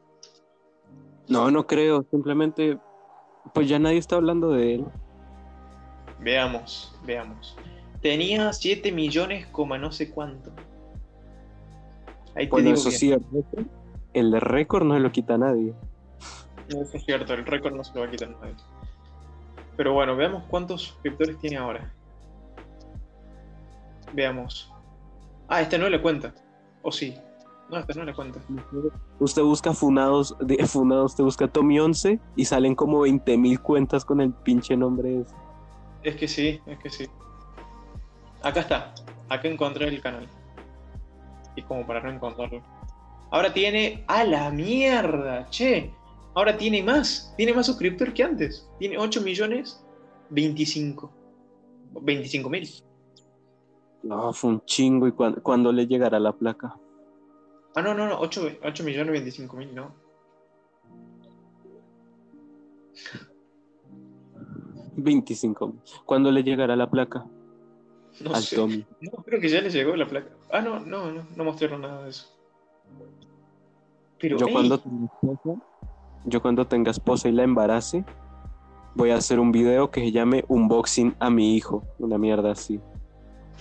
[1.28, 2.06] No, no creo.
[2.10, 2.78] Simplemente,
[3.52, 4.86] pues ya nadie está hablando de él.
[6.20, 7.54] veamos, veamos.
[8.00, 10.52] Tenía 7 millones, coma no sé cuánto.
[12.34, 13.14] Ahí te bueno, eso sí,
[14.14, 15.74] el récord no se lo quita a nadie.
[16.68, 18.54] Eso es cierto, el récord no se lo va a quitar nadie.
[19.80, 21.90] Pero bueno, veamos cuántos suscriptores tiene ahora.
[24.12, 24.70] Veamos.
[25.48, 26.34] Ah, este no le cuenta.
[26.82, 27.14] ¿O sí?
[27.70, 28.40] No, este no le cuenta.
[29.20, 34.20] Usted busca funados, de funados, usted busca Tommy 11 y salen como 20.000 cuentas con
[34.20, 35.34] el pinche nombre ese.
[36.02, 37.08] Es que sí, es que sí.
[38.42, 38.94] Acá está.
[39.30, 40.28] Acá encontré el canal.
[41.56, 42.60] Y como para no encontrarlo.
[43.30, 44.04] Ahora tiene.
[44.08, 45.48] ¡A la mierda!
[45.48, 45.90] Che.
[46.34, 47.34] Ahora tiene más.
[47.36, 48.68] Tiene más suscriptores que antes.
[48.78, 49.84] Tiene 8 millones
[50.30, 51.10] 25.
[52.02, 52.68] 25 mil.
[54.02, 55.08] No, fue un chingo.
[55.08, 56.76] ¿Y cuándo, le llegará la placa?
[57.74, 58.18] Ah, no, no, no.
[58.20, 59.94] 8, 8 millones 25 mil, no.
[64.96, 65.74] 25.
[66.04, 67.26] ¿Cuándo le llegará la placa?
[68.20, 68.56] No al sé.
[68.56, 68.86] Tommy.
[69.00, 70.30] No, creo que ya le llegó la placa.
[70.50, 72.26] Ah, no, no, no, no mostraron nada de eso.
[74.18, 74.82] Pero, yo, cuando
[76.24, 78.04] yo cuando tenga esposa y la embarace,
[78.94, 81.84] voy a hacer un video que se llame Unboxing a mi hijo.
[81.98, 82.80] Una mierda así.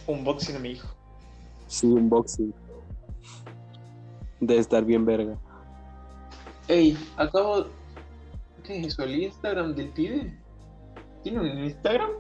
[0.08, 0.88] Unboxing a mi hijo.
[1.67, 2.54] Sí, unboxing.
[4.39, 5.38] Debe estar bien verga.
[6.67, 7.65] Ey, acabo.
[8.63, 9.04] ¿Qué es eso?
[9.04, 10.38] ¿El Instagram del pibe?
[11.24, 12.12] ¿Tiene un Instagram?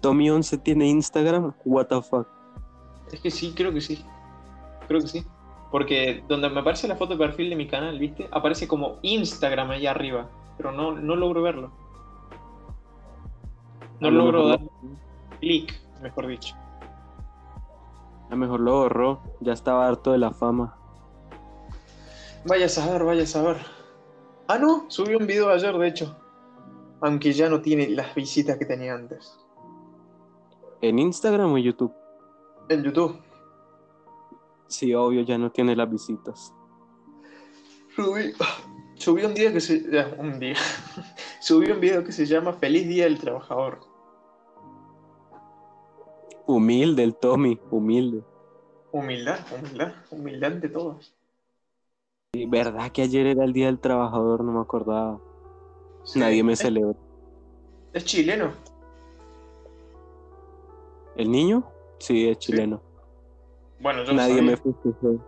[0.00, 2.28] Tommy 11 tiene Instagram, what the fuck.
[3.10, 4.04] Es que sí, creo que sí.
[4.86, 5.24] Creo que sí.
[5.74, 8.28] Porque donde me aparece la foto de perfil de mi canal, ¿viste?
[8.30, 10.28] Aparece como Instagram allá arriba.
[10.56, 11.72] Pero no, no logro verlo.
[13.98, 14.60] No logro dar
[15.40, 16.54] clic, mejor dicho.
[18.30, 19.20] A mejor lo borró.
[19.40, 20.76] Ya estaba harto de la fama.
[22.44, 23.56] Vaya a saber, vaya a saber.
[24.46, 26.14] Ah, no, subí un video ayer, de hecho
[27.00, 29.36] aunque ya no tiene las visitas que tenía antes.
[30.80, 31.92] ¿En Instagram o en YouTube?
[32.68, 33.20] En YouTube.
[34.68, 36.54] Sí, obvio, ya no tiene las visitas.
[38.96, 39.84] Subí, un día que se.
[40.18, 40.56] un día.
[41.40, 43.80] subí un video que se llama Feliz Día del Trabajador.
[46.46, 48.22] Humilde el Tommy, humilde.
[48.92, 51.14] Humildad, humildad, humildad de todos.
[52.32, 55.20] Sí, verdad que ayer era el Día del Trabajador, no me acordaba.
[56.16, 56.98] Nadie me celebra.
[57.92, 58.52] ¿Es chileno?
[61.16, 61.64] ¿El niño?
[61.98, 62.82] Sí, es chileno.
[63.80, 65.18] Bueno, yo Nadie me festejó.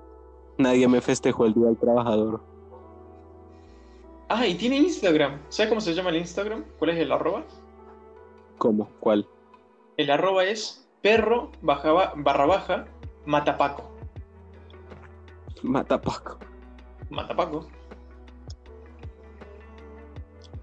[0.59, 2.43] Nadie me festejó el Día del Trabajador.
[4.29, 5.41] Ah, y tiene Instagram.
[5.49, 6.65] ¿Sabes cómo se llama el Instagram?
[6.79, 7.45] ¿Cuál es el arroba?
[8.59, 8.89] ¿Cómo?
[9.01, 9.29] ¿Cuál?
[9.97, 12.87] El arroba es perro barra baja
[13.25, 13.91] matapaco.
[15.63, 16.39] Matapaco.
[17.11, 17.69] Matapaco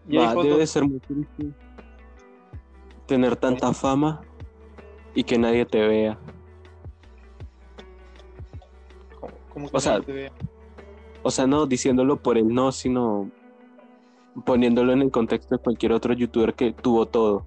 [0.08, 1.52] debe ser muy triste
[3.06, 4.22] tener tanta fama
[5.14, 6.18] y que nadie te vea.
[9.54, 10.32] ¿Cómo, que o sea, te?
[11.22, 13.30] O sea, no diciéndolo por el no, sino
[14.46, 17.46] poniéndolo en el contexto de cualquier otro youtuber que tuvo todo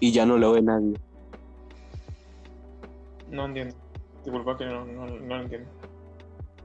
[0.00, 0.94] y ya no lo ve nadie.
[3.30, 3.74] No entiendo.
[4.24, 5.68] Disculpa que no, no, no lo entiendo.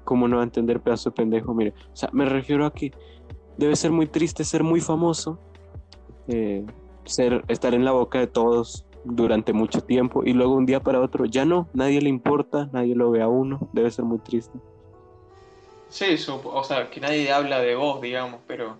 [0.04, 1.54] ¿Cómo no va a entender pedazo de pendejo?
[1.54, 2.92] Mire, o sea, me refiero a que
[3.58, 5.40] debe ser muy triste ser muy famoso,
[6.28, 6.66] eh,
[7.06, 11.02] ser, estar en la boca de todos durante mucho tiempo y luego un día para
[11.02, 14.58] otro ya no, nadie le importa, nadie lo ve a uno, debe ser muy triste.
[15.90, 18.78] Sí, eso, o sea, que nadie habla de vos, digamos, pero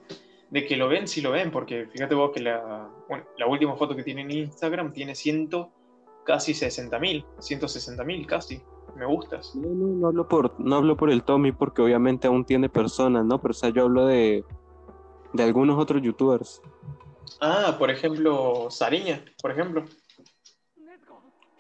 [0.50, 2.90] de que lo ven, sí lo ven, porque fíjate vos que la,
[3.38, 5.72] la última foto que tiene en Instagram tiene ciento,
[6.26, 8.62] casi 60 mil, 160 mil casi
[8.96, 9.56] me gustas.
[9.56, 13.26] No, no, no hablo por, no hablo por el Tommy porque obviamente aún tiene personas,
[13.26, 13.42] ¿no?
[13.42, 14.44] Pero o sea, yo hablo de,
[15.34, 16.62] de algunos otros youtubers.
[17.42, 19.86] Ah, por ejemplo, Sariña, por ejemplo.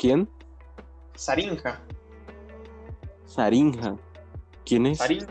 [0.03, 0.27] ¿Quién?
[1.15, 1.79] Sarinja.
[3.25, 3.95] Sarinja.
[4.65, 4.97] ¿Quién es?
[4.97, 5.25] Sarin...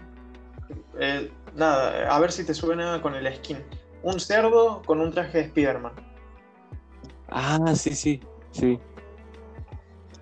[0.99, 3.59] Eh, nada, a ver si te suena con el skin.
[4.03, 5.93] Un cerdo con un traje de Spider-Man.
[7.29, 8.79] Ah, sí, sí, sí.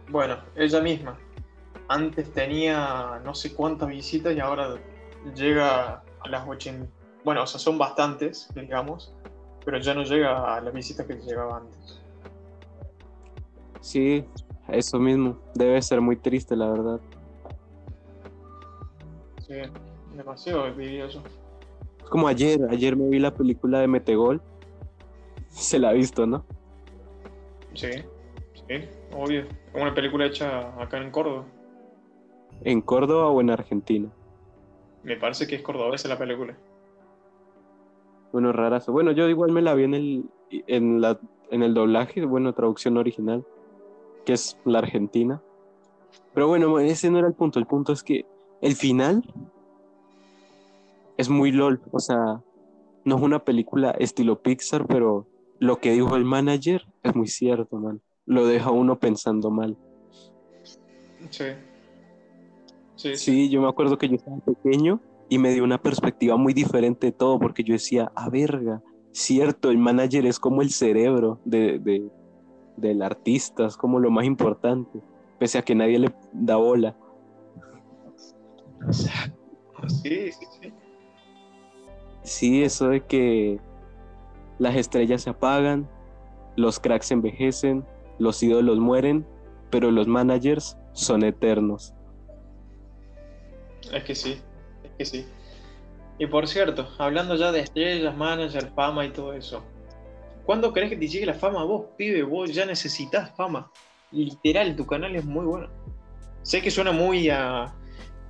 [0.09, 1.17] Bueno, ella misma.
[1.87, 4.81] Antes tenía no sé cuántas visitas y ahora
[5.33, 6.89] llega a las 80
[7.23, 9.15] bueno, o sea, son bastantes, digamos,
[9.65, 12.00] pero ya no llega a la visita que llegaba antes.
[13.81, 14.25] Sí,
[14.69, 15.38] eso mismo.
[15.55, 17.01] Debe ser muy triste, la verdad.
[19.40, 19.55] Sí,
[20.16, 20.66] demasiado.
[20.69, 21.19] Es
[22.09, 24.40] como ayer, ayer me vi la película de Metegol.
[25.49, 26.45] Se la ha visto, ¿no?
[27.75, 27.90] Sí,
[28.55, 29.47] sí, obvio.
[29.75, 31.45] Una película hecha acá en Córdoba.
[32.62, 34.09] ¿En Córdoba o en Argentina?
[35.03, 36.57] Me parece que es cordobesa la película.
[38.33, 38.93] Bueno, rarazo.
[38.93, 41.19] Bueno, yo igual me la vi en el, en la,
[41.51, 43.45] en el doblaje, bueno, traducción original,
[44.25, 45.43] que es la Argentina.
[46.35, 47.59] Pero bueno, ese no era el punto.
[47.59, 48.25] El punto es que
[48.61, 49.23] el final
[51.17, 51.81] es muy LOL.
[51.93, 52.43] O sea,
[53.05, 55.27] no es una película estilo Pixar, pero
[55.59, 58.01] lo que dijo el manager es muy cierto, man.
[58.27, 59.77] Lo deja uno pensando mal.
[61.31, 61.45] Sí.
[62.97, 66.53] Sí, Sí, yo me acuerdo que yo estaba pequeño y me dio una perspectiva muy
[66.53, 71.41] diferente de todo, porque yo decía, a verga, cierto, el manager es como el cerebro
[71.45, 72.11] de, de-
[72.81, 75.01] del artista, es como lo más importante,
[75.38, 76.97] pese a que nadie le da bola.
[78.90, 80.73] Sí, sí, sí.
[82.23, 83.61] Sí, eso de que
[84.59, 85.88] las estrellas se apagan,
[86.57, 87.85] los cracks envejecen,
[88.19, 89.27] los ídolos mueren,
[89.71, 91.95] pero los managers son eternos.
[93.93, 94.40] Es que sí,
[94.85, 95.27] es que sí.
[96.19, 99.62] Y por cierto, hablando ya de estrellas, manager, fama y todo eso.
[100.51, 102.25] ¿Cuándo crees que te llegue la fama vos, pibe?
[102.25, 103.71] Vos ya necesitas fama.
[104.11, 105.69] Literal, tu canal es muy bueno.
[106.43, 107.73] Sé que suena muy a.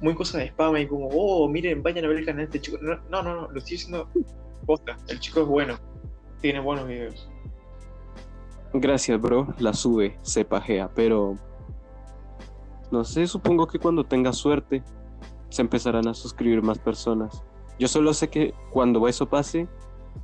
[0.02, 2.60] muy cosa de spam y como, oh, miren, vayan a ver el canal de este
[2.60, 2.76] chico.
[2.82, 4.06] No, no, no, lo estoy diciendo
[4.66, 4.98] posta.
[5.08, 5.78] El chico es bueno.
[6.42, 7.26] Tiene buenos videos.
[8.74, 11.36] Gracias, bro, la sube, se pajea, pero
[12.90, 14.82] no sé, supongo que cuando tenga suerte
[15.48, 17.42] se empezarán a suscribir más personas.
[17.78, 19.68] Yo solo sé que cuando eso pase,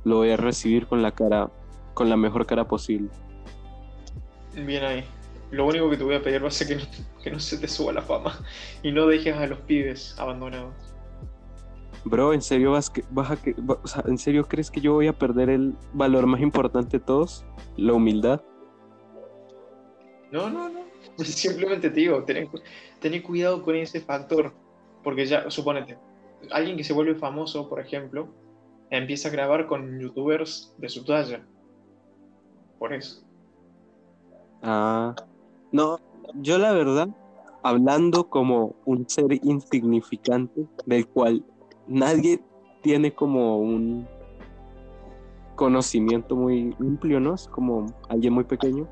[0.03, 1.49] lo voy a recibir con la cara,
[1.97, 3.09] con la mejor cara posible.
[4.53, 5.03] Bien ahí.
[5.49, 6.81] Lo único que te voy a pedir va a ser que no,
[7.23, 8.37] que no se te suba la fama
[8.83, 10.75] y no dejes a los pibes abandonados.
[12.05, 14.79] Bro, ¿en serio vas que, vas a que, va- o sea, ¿en serio crees que
[14.79, 17.43] yo voy a perder el valor más importante de todos?
[17.77, 18.41] La humildad.
[20.31, 20.81] No, no, no.
[21.25, 22.61] Simplemente te digo, tené, cu-
[22.99, 24.53] tené cuidado con ese factor.
[25.03, 25.97] Porque ya, suponete,
[26.51, 28.27] alguien que se vuelve famoso, por ejemplo,
[28.89, 31.45] empieza a grabar con youtubers de su talla.
[32.79, 33.23] Por eso.
[34.61, 35.15] Ah,
[35.71, 35.99] no,
[36.35, 37.09] yo la verdad,
[37.63, 41.45] hablando como un ser insignificante, del cual
[41.87, 42.41] nadie
[42.81, 44.07] tiene como un
[45.55, 47.33] conocimiento muy amplio, ¿no?
[47.33, 48.87] Es como alguien muy pequeño.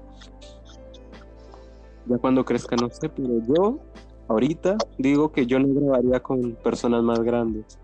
[2.08, 3.80] Ya cuando crezca, no sé, pero yo
[4.28, 7.80] ahorita digo que yo no grabaría con personas más grandes.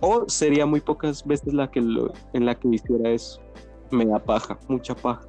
[0.00, 3.40] O sería muy pocas veces la que lo, en la que hiciera eso.
[3.90, 5.26] Me da paja, mucha paja.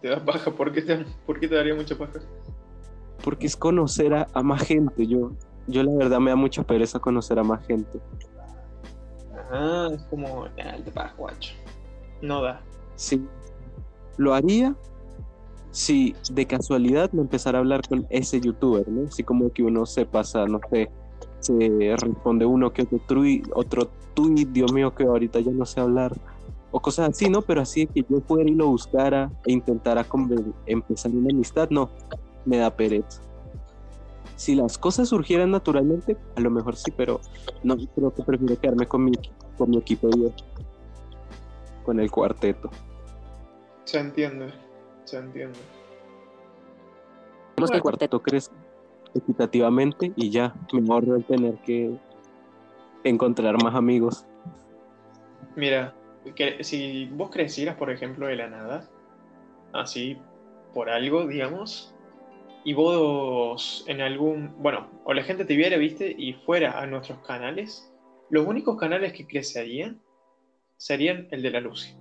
[0.00, 2.20] Te da paja, ¿por qué te, por qué te daría mucha paja?
[3.26, 5.04] porque es conocer a, a más gente.
[5.04, 5.32] Yo,
[5.66, 7.98] yo la verdad me da mucha pereza conocer a más gente.
[9.50, 11.54] Ah, es como, ah, te paja, guacho.
[12.22, 12.62] No da.
[12.94, 13.26] Sí,
[14.16, 14.76] lo haría
[15.72, 19.08] si de casualidad me empezara a hablar con ese youtuber, ¿no?
[19.08, 20.88] Así como que uno se pasa, no sé,
[21.40, 25.80] se responde uno que otro tweet, otro tweet, Dios mío, que ahorita ya no sé
[25.80, 26.16] hablar.
[26.76, 27.40] O cosas así, ¿no?
[27.40, 30.04] Pero así de que yo fuera y lo buscara e intentara
[30.66, 31.88] empezar una amistad, no,
[32.44, 33.22] me da pereza.
[34.36, 37.22] Si las cosas surgieran naturalmente, a lo mejor sí, pero
[37.62, 39.12] no, creo que prefiero quedarme con mi,
[39.56, 40.30] con mi equipo de
[41.82, 42.68] con el cuarteto.
[43.84, 44.52] Se entiende.
[45.04, 45.58] Se entiende.
[47.56, 48.54] Vamos que el cuarteto crezca
[49.14, 51.98] equitativamente y ya, me ahorro el tener que
[53.02, 54.26] encontrar más amigos.
[55.56, 55.94] Mira,
[56.34, 58.88] que si vos crecieras, por ejemplo, de la nada,
[59.72, 60.18] así,
[60.74, 61.94] por algo, digamos,
[62.64, 67.18] y vos en algún, bueno, o la gente te viera, viste, y fuera a nuestros
[67.26, 67.92] canales,
[68.30, 70.00] los únicos canales que crecerían
[70.76, 71.94] serían el de la Lucy.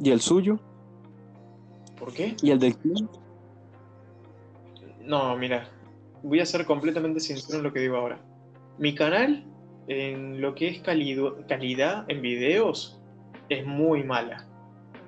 [0.00, 0.58] ¿Y el suyo?
[1.98, 2.34] ¿Por qué?
[2.42, 3.08] ¿Y el del clan?
[5.04, 5.68] No, mira,
[6.22, 8.18] voy a ser completamente sincero en lo que digo ahora.
[8.78, 9.44] Mi canal,
[9.88, 13.00] en lo que es calidad en videos,
[13.48, 14.46] es muy mala.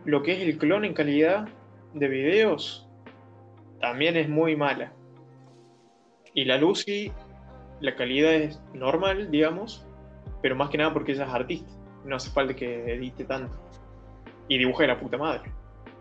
[0.04, 1.48] Lo que es el clon en calidad
[1.94, 2.88] de videos,
[3.80, 4.92] también es muy mala.
[6.34, 7.12] Y la Lucy,
[7.80, 9.86] la calidad es normal, digamos,
[10.42, 11.70] pero más que nada porque ella es artista.
[12.04, 13.56] No hace falta que edite tanto.
[14.48, 15.50] Y dibuje de la puta madre.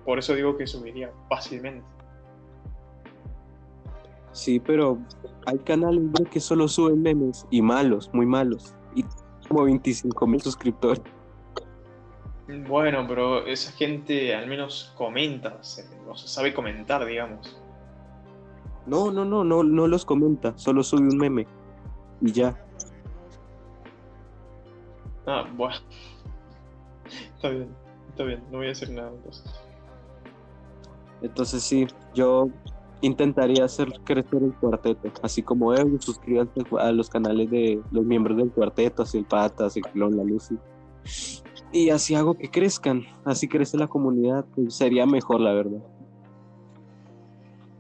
[0.04, 1.86] Por eso digo que subiría fácilmente.
[4.34, 4.98] Sí, pero
[5.46, 8.74] hay canales bro, que solo suben memes y malos, muy malos.
[8.96, 9.06] Y
[9.48, 11.02] como 25 mil suscriptores.
[12.68, 17.58] Bueno, pero esa gente al menos comenta, se- o sea, sabe comentar, digamos.
[18.86, 21.48] No, no, no, no, no los comenta, solo sube un meme.
[22.20, 22.60] Y ya.
[25.26, 25.76] Ah, bueno.
[27.36, 27.70] Está bien,
[28.10, 29.44] está bien, no voy a decir nada entonces.
[31.22, 32.50] Entonces sí, yo
[33.04, 38.38] intentaría hacer crecer el cuarteto, así como Evo, suscríbanse a los canales de los miembros
[38.38, 40.58] del cuarteto, así el Patas, el Clon, la Lucy.
[41.72, 45.84] y así hago que crezcan, así crece la comunidad, pues, sería mejor, la verdad.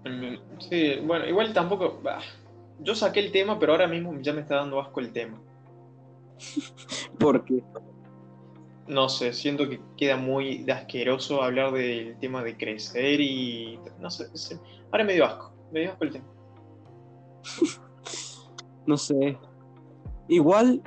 [0.06, 2.02] Mm, sí, bueno, igual tampoco.
[2.82, 5.40] yo saqué el tema, pero ahora mismo ya me está dando asco el tema.
[7.18, 7.64] ¿Por qué?
[8.88, 13.80] No sé, siento que queda muy asqueroso hablar del tema de crecer y.
[14.00, 14.26] No sé,
[14.92, 16.26] ahora me dio asco, me dio asco el tema.
[18.86, 19.38] no sé.
[20.28, 20.82] Igual,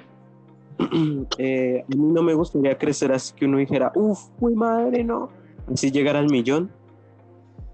[1.38, 5.30] eh, a mí no me gustaría crecer así que uno dijera, uff, muy madre, no.
[5.72, 6.70] Así llegar al millón.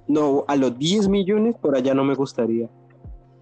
[0.09, 2.68] No, a los 10 millones por allá no me gustaría.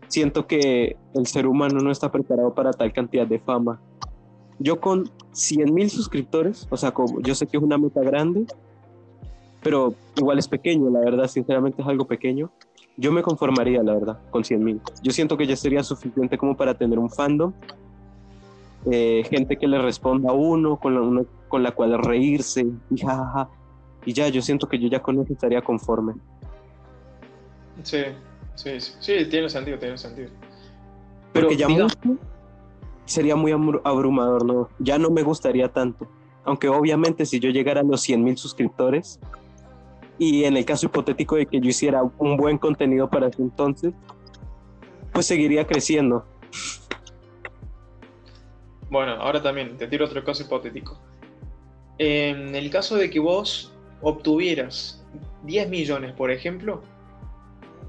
[0.09, 3.81] Siento que el ser humano no está preparado para tal cantidad de fama.
[4.61, 8.45] Yo con 100 mil suscriptores, o sea, como, yo sé que es una meta grande,
[9.63, 12.51] pero igual es pequeño, la verdad, sinceramente es algo pequeño.
[12.97, 14.81] Yo me conformaría, la verdad, con 100 mil.
[15.03, 17.53] Yo siento que ya sería suficiente como para tener un fandom
[18.91, 23.03] eh, gente que le responda a uno, con la, con la cual reírse, y
[24.07, 26.15] Y ya, yo siento que yo ya con eso estaría conforme.
[27.83, 28.05] Sí,
[28.55, 30.31] sí, sí, tiene sentido, tiene sentido.
[31.33, 31.67] Pero ya
[33.11, 33.53] sería muy
[33.85, 34.69] abrumador, ¿no?
[34.79, 36.07] Ya no me gustaría tanto.
[36.45, 39.19] Aunque obviamente si yo llegara a los 100 mil suscriptores,
[40.17, 43.95] y en el caso hipotético de que yo hiciera un buen contenido para ese entonces,
[45.13, 46.25] pues seguiría creciendo.
[48.91, 50.97] Bueno, ahora también te tiro otro caso hipotético.
[51.99, 55.05] En el caso de que vos obtuvieras
[55.45, 56.83] 10 millones, por ejemplo,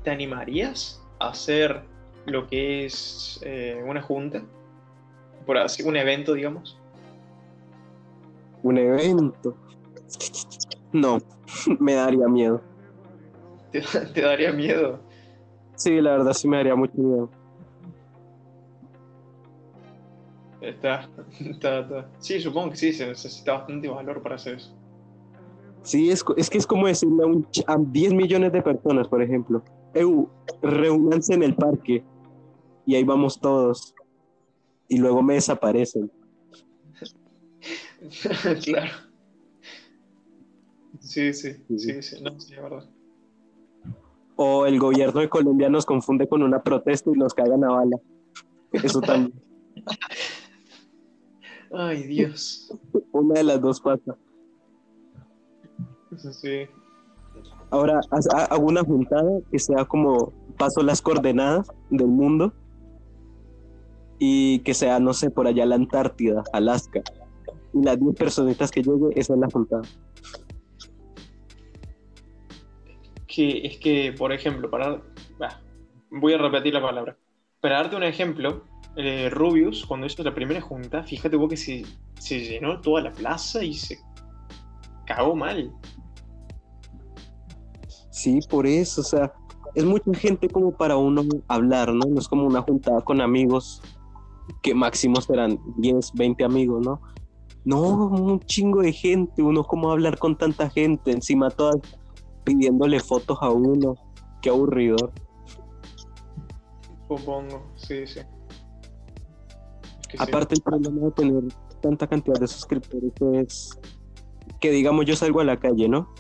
[0.03, 1.81] ¿te animarías a hacer
[2.25, 4.43] lo que es eh, una junta?
[5.45, 6.79] Por así, un evento, digamos.
[8.63, 9.55] Un evento.
[10.91, 11.19] No,
[11.79, 12.61] me daría miedo.
[13.71, 14.99] ¿Te, daría miedo?
[15.75, 17.29] Sí, la verdad sí me daría mucho miedo.
[20.61, 24.71] Está, está, Sí, supongo que sí, se necesita bastante valor para hacer eso.
[25.81, 27.23] Sí, es, es que es como decirle
[27.65, 29.63] a, 10 millones de personas, por ejemplo,
[29.95, 30.29] Eu,
[30.61, 32.03] reúnanse en el parque
[32.85, 33.95] y ahí vamos todos
[34.91, 36.11] y luego me desaparecen.
[38.63, 38.91] claro.
[40.99, 42.89] Sí, sí, sí, sí, no, sí, es verdad.
[44.35, 47.97] O el gobierno de Colombia nos confunde con una protesta y nos cagan a bala.
[48.73, 49.41] Eso también.
[51.71, 52.77] Ay, Dios.
[53.13, 54.17] Una de las dos pasa.
[56.17, 56.67] Sí.
[57.69, 58.01] Ahora,
[58.49, 62.51] hago una juntada que sea como paso las coordenadas del mundo
[64.23, 67.01] y que sea, no sé, por allá la Antártida, Alaska.
[67.73, 69.81] Y las 10 personitas que llegue, esa es la juntada.
[73.25, 75.01] Que es que, por ejemplo, para.
[76.11, 77.17] voy a repetir la palabra.
[77.61, 78.63] Para darte un ejemplo,
[78.95, 81.81] eh, Rubius, cuando hizo la primera junta, fíjate vos que se,
[82.19, 83.97] se llenó toda la plaza y se
[85.07, 85.73] cagó mal.
[88.11, 89.33] Sí, por eso, o sea,
[89.73, 92.05] es mucha gente como para uno hablar, ¿no?
[92.07, 93.81] No es como una juntada con amigos
[94.61, 97.01] que máximo serán 10, 20 amigos, ¿no?
[97.63, 101.77] No, un chingo de gente, uno como hablar con tanta gente, encima todas
[102.43, 103.95] pidiéndole fotos a uno,
[104.41, 105.11] qué aburrido.
[107.07, 108.21] Supongo, sí, sí.
[110.17, 111.43] Aparte el problema de tener
[111.81, 113.79] tanta cantidad de suscriptores es
[114.59, 116.13] que digamos yo salgo a la calle, ¿no?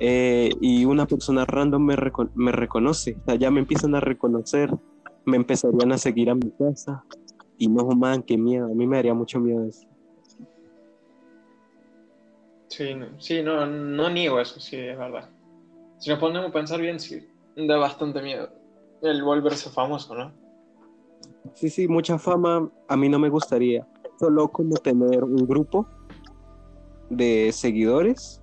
[0.00, 1.96] Eh, y una persona random me,
[2.34, 4.74] me reconoce, o sea, ya me empiezan a reconocer,
[5.24, 7.04] me empezarían a seguir a mi casa
[7.64, 9.86] y no, man, qué miedo, a mí me daría mucho miedo eso.
[12.68, 15.30] Sí, no, sí, no, no niego eso, sí, es verdad.
[15.98, 18.50] Si nos ponemos a pensar bien, sí, da bastante miedo
[19.02, 20.32] el volverse famoso, ¿no?
[21.54, 23.86] Sí, sí, mucha fama a mí no me gustaría.
[24.18, 25.86] Solo como tener un grupo
[27.10, 28.42] de seguidores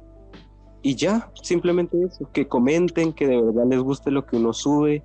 [0.83, 5.03] y ya, simplemente eso, que comenten, que de verdad les guste lo que uno sube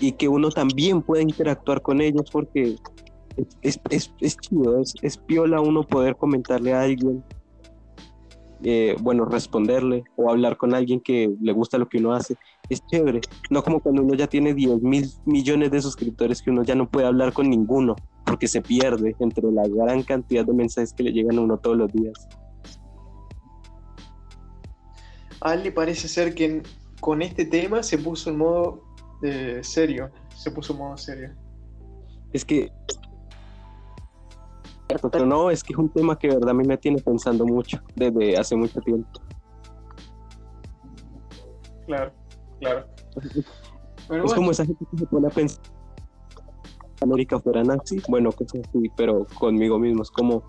[0.00, 2.76] y que uno también pueda interactuar con ellos porque
[3.62, 7.24] es, es, es chido, es, es, piola uno poder comentarle a alguien,
[8.62, 12.36] eh, bueno, responderle o hablar con alguien que le gusta lo que uno hace
[12.68, 13.20] es chévere.
[13.50, 16.88] No como cuando uno ya tiene 10 mil millones de suscriptores que uno ya no
[16.88, 21.12] puede hablar con ninguno porque se pierde entre la gran cantidad de mensajes que le
[21.12, 22.28] llegan a uno todos los días.
[25.40, 26.62] A él le parece ser que
[27.00, 28.84] con este tema se puso en modo
[29.22, 30.10] eh, serio.
[30.36, 31.30] Se puso en modo serio.
[32.32, 32.70] Es que.
[35.10, 37.44] Pero no, es que es un tema que de verdad a mí me tiene pensando
[37.44, 39.08] mucho desde hace mucho tiempo.
[41.86, 42.12] Claro.
[42.60, 42.86] Claro.
[44.24, 45.62] es como esa gente que se pone a pensar
[47.02, 50.02] América fuera nazi, bueno, cosas así, pero conmigo mismo.
[50.02, 50.44] Es como,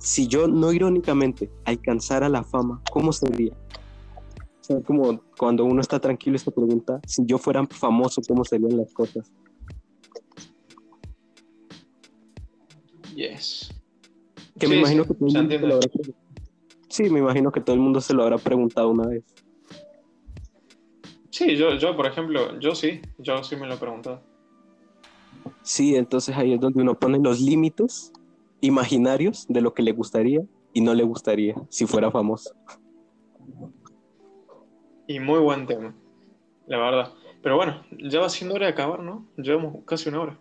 [0.00, 3.52] si yo no irónicamente alcanzara la fama, ¿cómo sería?
[3.52, 8.44] O sea, como cuando uno está tranquilo y se pregunta, si yo fuera famoso, ¿cómo
[8.44, 9.32] serían las cosas?
[13.14, 13.70] Yes.
[14.58, 15.68] Que Sí, me imagino sí, que todo el se mundo se entiende.
[15.68, 16.24] lo habrá preguntado.
[16.88, 19.24] Sí, me imagino que todo el mundo se lo habrá preguntado una vez.
[21.30, 24.22] Sí, yo, yo, por ejemplo, yo sí, yo sí me lo he preguntado.
[25.62, 28.12] Sí, entonces ahí es donde uno pone los límites
[28.60, 30.42] imaginarios de lo que le gustaría
[30.72, 32.54] y no le gustaría si fuera famoso.
[35.06, 35.94] Y muy buen tema,
[36.66, 37.12] la verdad.
[37.42, 39.26] Pero bueno, ya va siendo hora de acabar, ¿no?
[39.36, 40.38] Llevamos casi una hora.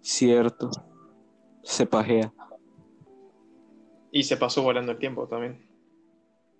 [0.00, 0.70] Cierto.
[1.62, 2.32] Se pajea.
[4.10, 5.68] Y se pasó volando el tiempo también.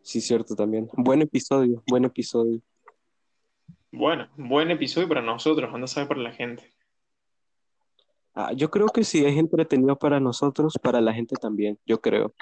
[0.02, 0.88] Sí, cierto también.
[0.94, 2.60] Buen episodio, buen episodio.
[3.90, 6.72] Bueno, buen episodio para nosotros, anda a saber para la gente.
[8.34, 12.34] Ah, yo creo que sí es entretenido para nosotros, para la gente también, yo creo.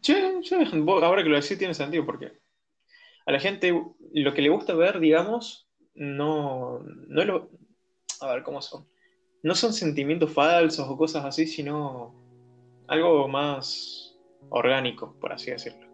[0.00, 2.40] Che, che, ahora que lo decís tiene sentido porque
[3.26, 3.72] a la gente
[4.14, 7.50] lo que le gusta ver, digamos, no, no es lo...
[8.20, 8.86] A ver, ¿cómo son?
[9.42, 12.29] No son sentimientos falsos o cosas así, sino
[12.90, 14.18] algo más
[14.50, 15.88] orgánico, por así decirlo.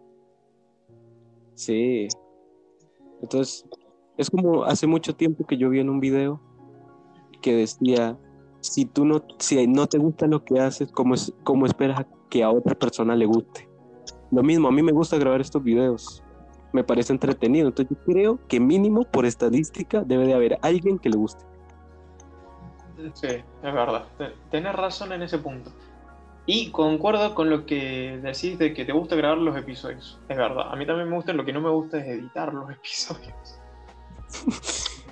[1.53, 2.07] Sí.
[3.21, 3.65] Entonces,
[4.17, 6.41] es como hace mucho tiempo que yo vi en un video
[7.41, 8.17] que decía,
[8.61, 12.43] si tú no, si no te gusta lo que haces, ¿cómo, es, cómo esperas que
[12.43, 13.69] a otra persona le guste?
[14.31, 16.23] Lo mismo, a mí me gusta grabar estos videos.
[16.73, 17.67] Me parece entretenido.
[17.67, 21.45] Entonces yo creo que mínimo por estadística debe de haber alguien que le guste.
[23.13, 24.05] Sí, es verdad.
[24.49, 25.71] Tenés razón en ese punto.
[26.49, 30.17] Y concuerdo con lo que decís de que te gusta grabar los episodios.
[30.29, 30.71] Es verdad.
[30.71, 33.59] A mí también me gusta, lo que no me gusta es editar los episodios.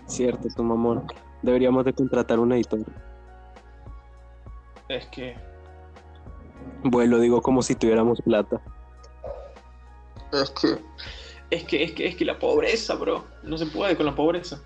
[0.07, 1.05] Cierto, tu mamón.
[1.41, 2.79] Deberíamos de contratar un editor.
[4.87, 5.35] Es que
[6.83, 8.61] Bueno, lo digo como si tuviéramos plata.
[10.31, 10.79] Es que,
[11.49, 13.25] es que, es que, es que la pobreza, bro.
[13.43, 14.61] No se puede con la pobreza.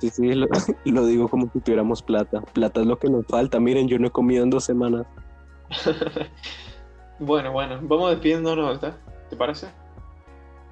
[0.00, 0.48] Sí, sí, lo,
[0.84, 2.40] lo digo como si tuviéramos plata.
[2.40, 3.60] Plata es lo que nos falta.
[3.60, 5.06] Miren, yo no he comido en dos semanas.
[7.18, 8.80] bueno, bueno, vamos despidiéndonos.
[8.80, 9.68] ¿Te parece?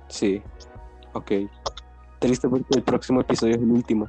[0.08, 0.42] Sí,
[1.12, 1.32] ok.
[2.18, 4.08] Triste porque el próximo episodio es el último.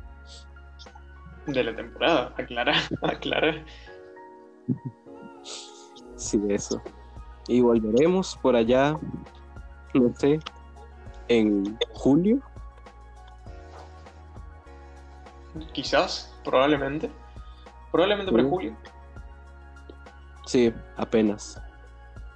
[1.47, 3.63] De la temporada, aclarar, aclarar.
[6.15, 6.81] Sí, eso.
[7.47, 8.97] Y volveremos por allá,
[9.93, 10.39] no sé,
[11.27, 12.39] en julio.
[15.73, 17.09] Quizás, probablemente.
[17.91, 18.49] Probablemente para Sí.
[18.49, 18.75] julio.
[20.45, 21.61] Sí, apenas.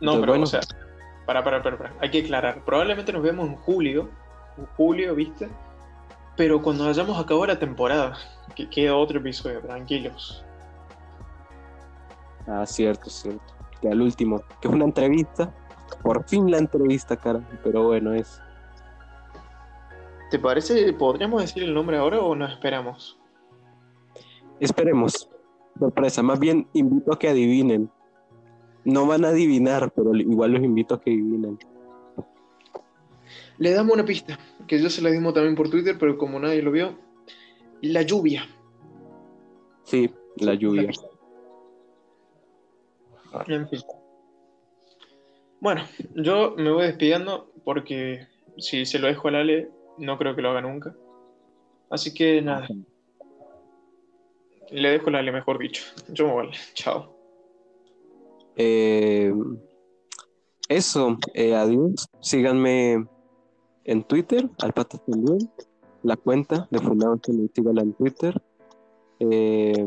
[0.02, 0.44] No, Entonces, pero, bueno.
[0.44, 0.62] o sea,
[1.26, 1.94] para, para, para, para.
[2.00, 2.64] Hay que aclarar.
[2.66, 4.10] Probablemente nos vemos en julio.
[4.58, 5.50] En julio, ¿viste?
[6.36, 8.18] Pero cuando hayamos acabado la temporada,
[8.56, 10.44] que queda otro episodio, tranquilos.
[12.48, 13.44] Ah, cierto, cierto.
[13.82, 15.54] Que al último, que es una entrevista.
[16.02, 17.42] Por fin la entrevista, cara.
[17.64, 18.42] Pero bueno, es.
[20.32, 20.94] ¿Te parece?
[20.94, 23.20] ¿Podríamos decir el nombre ahora o nos esperamos?
[24.60, 25.30] Esperemos.
[25.78, 26.24] Sorpresa.
[26.24, 27.92] Más bien invito a que adivinen.
[28.90, 31.60] No van a adivinar, pero igual los invito a que adivinen.
[33.58, 36.62] Le damos una pista, que yo se la dimos también por Twitter, pero como nadie
[36.62, 36.98] lo vio.
[37.82, 38.48] La lluvia.
[39.84, 40.92] Sí, la lluvia.
[43.48, 43.82] En fin.
[45.60, 45.84] Bueno,
[46.16, 48.28] yo me voy despidiendo porque
[48.58, 50.96] si se lo dejo al Ale, no creo que lo haga nunca.
[51.90, 52.68] Así que nada.
[54.72, 55.84] Le dejo al Ale, mejor dicho.
[56.08, 56.52] Yo me voy.
[56.74, 57.19] Chao.
[58.56, 59.34] Eh,
[60.68, 62.10] eso, eh, adiós.
[62.22, 63.08] Síganme
[63.86, 65.50] en Twitter, al también.
[66.04, 68.42] La cuenta de Fundado síganla en Twitter.
[69.20, 69.86] Eh,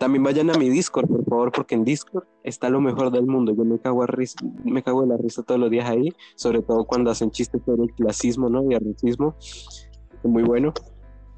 [0.00, 3.54] también vayan a mi Discord, por favor, porque en Discord está lo mejor del mundo.
[3.54, 4.06] Yo me cago, a
[4.64, 7.82] me cago en la risa todos los días ahí, sobre todo cuando hacen chistes sobre
[7.82, 8.62] el clasismo ¿no?
[8.70, 9.34] y el racismo.
[10.22, 10.72] Muy bueno.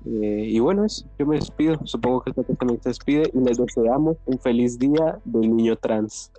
[0.06, 1.76] Eh, y bueno, eso, yo me despido.
[1.84, 5.76] Supongo que el Patas también se despide y les deseamos un feliz día del niño
[5.76, 6.30] trans.